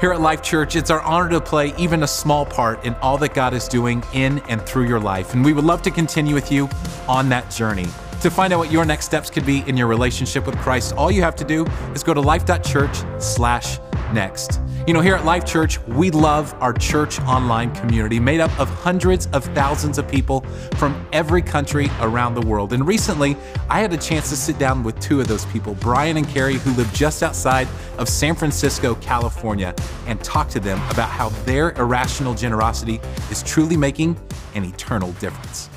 Here 0.00 0.12
at 0.12 0.20
Life 0.20 0.42
Church, 0.42 0.74
it's 0.74 0.90
our 0.90 1.00
honor 1.02 1.28
to 1.30 1.40
play 1.40 1.74
even 1.76 2.02
a 2.02 2.08
small 2.08 2.44
part 2.46 2.84
in 2.84 2.94
all 2.96 3.18
that 3.18 3.34
God 3.34 3.54
is 3.54 3.68
doing 3.68 4.02
in 4.12 4.38
and 4.48 4.60
through 4.62 4.86
your 4.86 5.00
life. 5.00 5.34
And 5.34 5.44
we 5.44 5.52
would 5.52 5.64
love 5.64 5.82
to 5.82 5.90
continue 5.90 6.34
with 6.34 6.50
you 6.50 6.68
on 7.08 7.28
that 7.28 7.50
journey. 7.50 7.86
To 8.22 8.30
find 8.30 8.52
out 8.52 8.60
what 8.60 8.70
your 8.70 8.84
next 8.84 9.06
steps 9.06 9.30
could 9.30 9.44
be 9.44 9.64
in 9.66 9.76
your 9.76 9.88
relationship 9.88 10.46
with 10.46 10.56
Christ, 10.58 10.94
all 10.94 11.10
you 11.10 11.22
have 11.22 11.34
to 11.34 11.44
do 11.44 11.66
is 11.92 12.04
go 12.04 12.14
to 12.14 12.20
life.church/next. 12.20 14.60
You 14.86 14.94
know, 14.94 15.00
here 15.00 15.16
at 15.16 15.24
Life 15.24 15.44
Church, 15.44 15.80
we 15.88 16.12
love 16.12 16.54
our 16.60 16.72
church 16.72 17.20
online 17.22 17.74
community 17.74 18.20
made 18.20 18.38
up 18.38 18.56
of 18.60 18.68
hundreds 18.68 19.26
of 19.32 19.44
thousands 19.56 19.98
of 19.98 20.06
people 20.06 20.42
from 20.74 21.04
every 21.12 21.42
country 21.42 21.90
around 22.00 22.34
the 22.34 22.42
world. 22.42 22.72
And 22.72 22.86
recently, 22.86 23.36
I 23.68 23.80
had 23.80 23.92
a 23.92 23.96
chance 23.96 24.30
to 24.30 24.36
sit 24.36 24.56
down 24.56 24.84
with 24.84 25.00
two 25.00 25.20
of 25.20 25.26
those 25.26 25.44
people, 25.46 25.74
Brian 25.80 26.16
and 26.16 26.28
Carrie, 26.28 26.58
who 26.58 26.70
live 26.74 26.92
just 26.92 27.24
outside 27.24 27.66
of 27.98 28.08
San 28.08 28.36
Francisco, 28.36 28.94
California, 28.96 29.74
and 30.06 30.22
talk 30.22 30.48
to 30.50 30.60
them 30.60 30.80
about 30.90 31.08
how 31.08 31.30
their 31.44 31.72
irrational 31.72 32.34
generosity 32.34 33.00
is 33.32 33.42
truly 33.42 33.76
making 33.76 34.16
an 34.54 34.64
eternal 34.64 35.10
difference. 35.14 35.70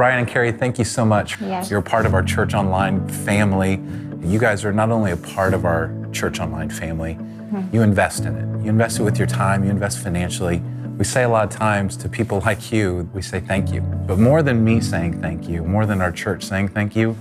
Brian 0.00 0.20
and 0.20 0.26
Carrie, 0.26 0.50
thank 0.50 0.78
you 0.78 0.84
so 0.86 1.04
much. 1.04 1.38
Yes. 1.42 1.70
You're 1.70 1.82
part 1.82 2.06
of 2.06 2.14
our 2.14 2.22
Church 2.22 2.54
Online 2.54 3.06
family. 3.06 3.78
You 4.26 4.38
guys 4.38 4.64
are 4.64 4.72
not 4.72 4.88
only 4.90 5.10
a 5.10 5.16
part 5.18 5.52
of 5.52 5.66
our 5.66 5.94
Church 6.10 6.40
Online 6.40 6.70
family, 6.70 7.18
you 7.70 7.82
invest 7.82 8.24
in 8.24 8.34
it. 8.34 8.64
You 8.64 8.70
invest 8.70 8.98
it 8.98 9.02
with 9.02 9.18
your 9.18 9.26
time, 9.26 9.62
you 9.62 9.68
invest 9.68 9.98
financially. 9.98 10.62
We 10.96 11.04
say 11.04 11.24
a 11.24 11.28
lot 11.28 11.44
of 11.44 11.50
times 11.50 11.98
to 11.98 12.08
people 12.08 12.40
like 12.46 12.72
you, 12.72 13.10
we 13.12 13.20
say 13.20 13.40
thank 13.40 13.70
you. 13.74 13.82
But 13.82 14.18
more 14.18 14.42
than 14.42 14.64
me 14.64 14.80
saying 14.80 15.20
thank 15.20 15.46
you, 15.46 15.62
more 15.64 15.84
than 15.84 16.00
our 16.00 16.12
church 16.12 16.44
saying 16.44 16.68
thank 16.68 16.96
you, 16.96 17.14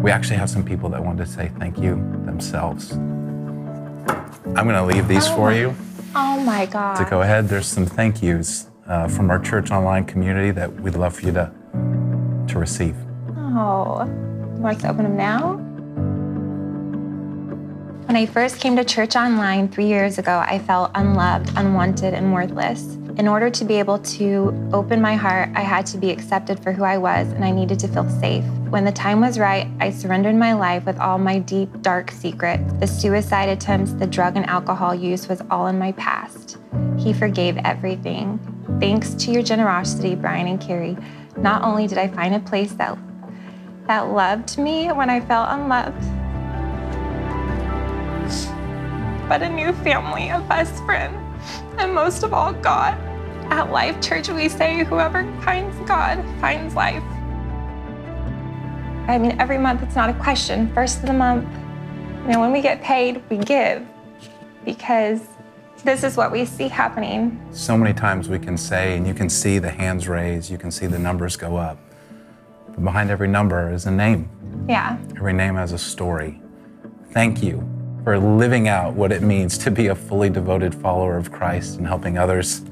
we 0.00 0.12
actually 0.12 0.36
have 0.36 0.48
some 0.48 0.64
people 0.64 0.88
that 0.90 1.04
want 1.04 1.18
to 1.18 1.26
say 1.26 1.50
thank 1.58 1.76
you 1.76 1.96
themselves. 2.24 2.92
I'm 2.92 4.68
going 4.68 4.76
to 4.76 4.84
leave 4.84 5.08
these 5.08 5.26
Oh 5.26 5.34
for 5.34 5.50
my- 5.50 5.58
you 5.58 5.74
Oh 6.14 6.38
my 6.38 6.66
God. 6.66 6.94
to 6.98 7.04
go 7.10 7.22
ahead. 7.22 7.48
There's 7.48 7.66
some 7.66 7.84
thank 7.84 8.22
yous 8.22 8.70
uh, 8.86 9.08
from 9.08 9.28
our 9.28 9.40
church 9.40 9.72
online 9.72 10.04
community 10.04 10.52
that 10.52 10.72
we'd 10.72 10.94
love 10.94 11.16
for 11.16 11.26
you 11.26 11.32
to, 11.32 11.50
to 12.48 12.58
receive. 12.58 12.96
Oh, 13.36 14.04
you 14.54 14.62
want 14.62 14.80
to 14.80 14.88
open 14.88 15.04
them 15.04 15.16
now? 15.16 15.56
When 18.06 18.14
I 18.14 18.24
first 18.26 18.60
came 18.60 18.76
to 18.76 18.84
church 18.84 19.16
online 19.16 19.68
three 19.68 19.86
years 19.86 20.18
ago, 20.18 20.44
I 20.46 20.60
felt 20.60 20.92
unloved, 20.94 21.50
unwanted, 21.56 22.14
and 22.14 22.32
worthless. 22.32 22.96
In 23.18 23.26
order 23.26 23.50
to 23.50 23.64
be 23.64 23.78
able 23.78 23.98
to 23.98 24.70
open 24.72 25.00
my 25.00 25.16
heart, 25.16 25.48
I 25.54 25.62
had 25.62 25.86
to 25.86 25.98
be 25.98 26.10
accepted 26.10 26.62
for 26.62 26.70
who 26.70 26.84
I 26.84 26.98
was, 26.98 27.26
and 27.32 27.44
I 27.44 27.50
needed 27.50 27.78
to 27.80 27.88
feel 27.88 28.08
safe. 28.08 28.44
When 28.70 28.84
the 28.84 28.92
time 28.92 29.20
was 29.20 29.38
right, 29.38 29.66
I 29.80 29.90
surrendered 29.90 30.36
my 30.36 30.52
life 30.52 30.84
with 30.84 30.98
all 31.00 31.18
my 31.18 31.38
deep, 31.38 31.82
dark 31.82 32.10
secrets. 32.10 32.72
The 32.74 32.86
suicide 32.86 33.48
attempts, 33.48 33.92
the 33.92 34.06
drug 34.06 34.36
and 34.36 34.46
alcohol 34.46 34.94
use 34.94 35.28
was 35.28 35.42
all 35.50 35.66
in 35.66 35.78
my 35.78 35.92
past. 35.92 36.58
He 36.98 37.12
forgave 37.12 37.56
everything. 37.64 38.38
Thanks 38.80 39.14
to 39.14 39.30
your 39.30 39.42
generosity, 39.42 40.14
Brian 40.14 40.46
and 40.46 40.60
Carrie, 40.60 40.96
not 41.36 41.62
only 41.62 41.86
did 41.86 41.98
I 41.98 42.08
find 42.08 42.34
a 42.34 42.40
place 42.40 42.72
that 42.72 42.98
that 43.86 44.08
loved 44.08 44.58
me 44.58 44.90
when 44.90 45.08
I 45.08 45.20
felt 45.20 45.48
unloved, 45.50 46.00
but 49.28 49.42
a 49.42 49.48
new 49.48 49.72
family, 49.84 50.28
a 50.30 50.40
best 50.48 50.84
friend, 50.84 51.16
and 51.78 51.94
most 51.94 52.22
of 52.22 52.32
all, 52.32 52.52
God. 52.52 52.98
At 53.48 53.70
Life 53.70 54.00
Church, 54.00 54.28
we 54.28 54.48
say 54.48 54.82
whoever 54.82 55.22
finds 55.42 55.76
God 55.88 56.24
finds 56.40 56.74
life. 56.74 57.02
I 59.08 59.18
mean, 59.18 59.40
every 59.40 59.56
month 59.56 59.84
it's 59.84 59.94
not 59.94 60.10
a 60.10 60.14
question. 60.14 60.72
First 60.74 60.98
of 60.98 61.06
the 61.06 61.12
month, 61.12 61.48
you 62.24 62.32
know, 62.32 62.40
when 62.40 62.50
we 62.50 62.60
get 62.60 62.82
paid, 62.82 63.22
we 63.30 63.38
give 63.38 63.86
because 64.64 65.20
this 65.86 66.02
is 66.02 66.16
what 66.16 66.32
we 66.32 66.44
see 66.44 66.66
happening. 66.66 67.40
So 67.52 67.78
many 67.78 67.94
times 67.94 68.28
we 68.28 68.40
can 68.40 68.58
say, 68.58 68.96
and 68.96 69.06
you 69.06 69.14
can 69.14 69.30
see 69.30 69.60
the 69.60 69.70
hands 69.70 70.08
raised, 70.08 70.50
you 70.50 70.58
can 70.58 70.72
see 70.72 70.86
the 70.86 70.98
numbers 70.98 71.36
go 71.36 71.56
up. 71.56 71.78
But 72.66 72.82
behind 72.82 73.08
every 73.08 73.28
number 73.28 73.72
is 73.72 73.86
a 73.86 73.90
name. 73.92 74.28
Yeah. 74.68 74.98
Every 75.16 75.32
name 75.32 75.54
has 75.54 75.70
a 75.70 75.78
story. 75.78 76.42
Thank 77.12 77.40
you 77.40 77.66
for 78.02 78.18
living 78.18 78.66
out 78.66 78.94
what 78.94 79.12
it 79.12 79.22
means 79.22 79.56
to 79.58 79.70
be 79.70 79.86
a 79.86 79.94
fully 79.94 80.28
devoted 80.28 80.74
follower 80.74 81.16
of 81.16 81.30
Christ 81.30 81.78
and 81.78 81.86
helping 81.86 82.18
others 82.18 82.62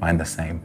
find 0.00 0.18
the 0.18 0.24
same. 0.24 0.60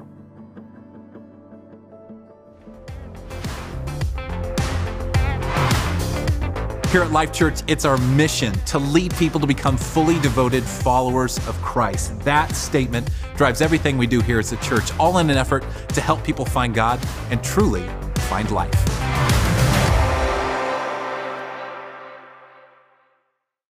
Here 6.91 7.03
at 7.03 7.11
Life 7.11 7.31
Church, 7.31 7.61
it's 7.67 7.85
our 7.85 7.97
mission 7.99 8.51
to 8.65 8.79
lead 8.79 9.15
people 9.17 9.39
to 9.39 9.45
become 9.45 9.77
fully 9.77 10.19
devoted 10.21 10.63
followers 10.63 11.37
of 11.47 11.55
Christ. 11.61 12.19
That 12.21 12.55
statement 12.55 13.11
drives 13.35 13.61
everything 13.61 13.95
we 13.95 14.07
do 14.07 14.21
here 14.21 14.39
as 14.39 14.51
a 14.53 14.57
church, 14.57 14.91
all 14.97 15.19
in 15.19 15.29
an 15.29 15.37
effort 15.37 15.63
to 15.89 16.01
help 16.01 16.23
people 16.23 16.45
find 16.45 16.73
God 16.73 16.99
and 17.29 17.43
truly 17.43 17.87
find 18.21 18.49
life. 18.49 18.73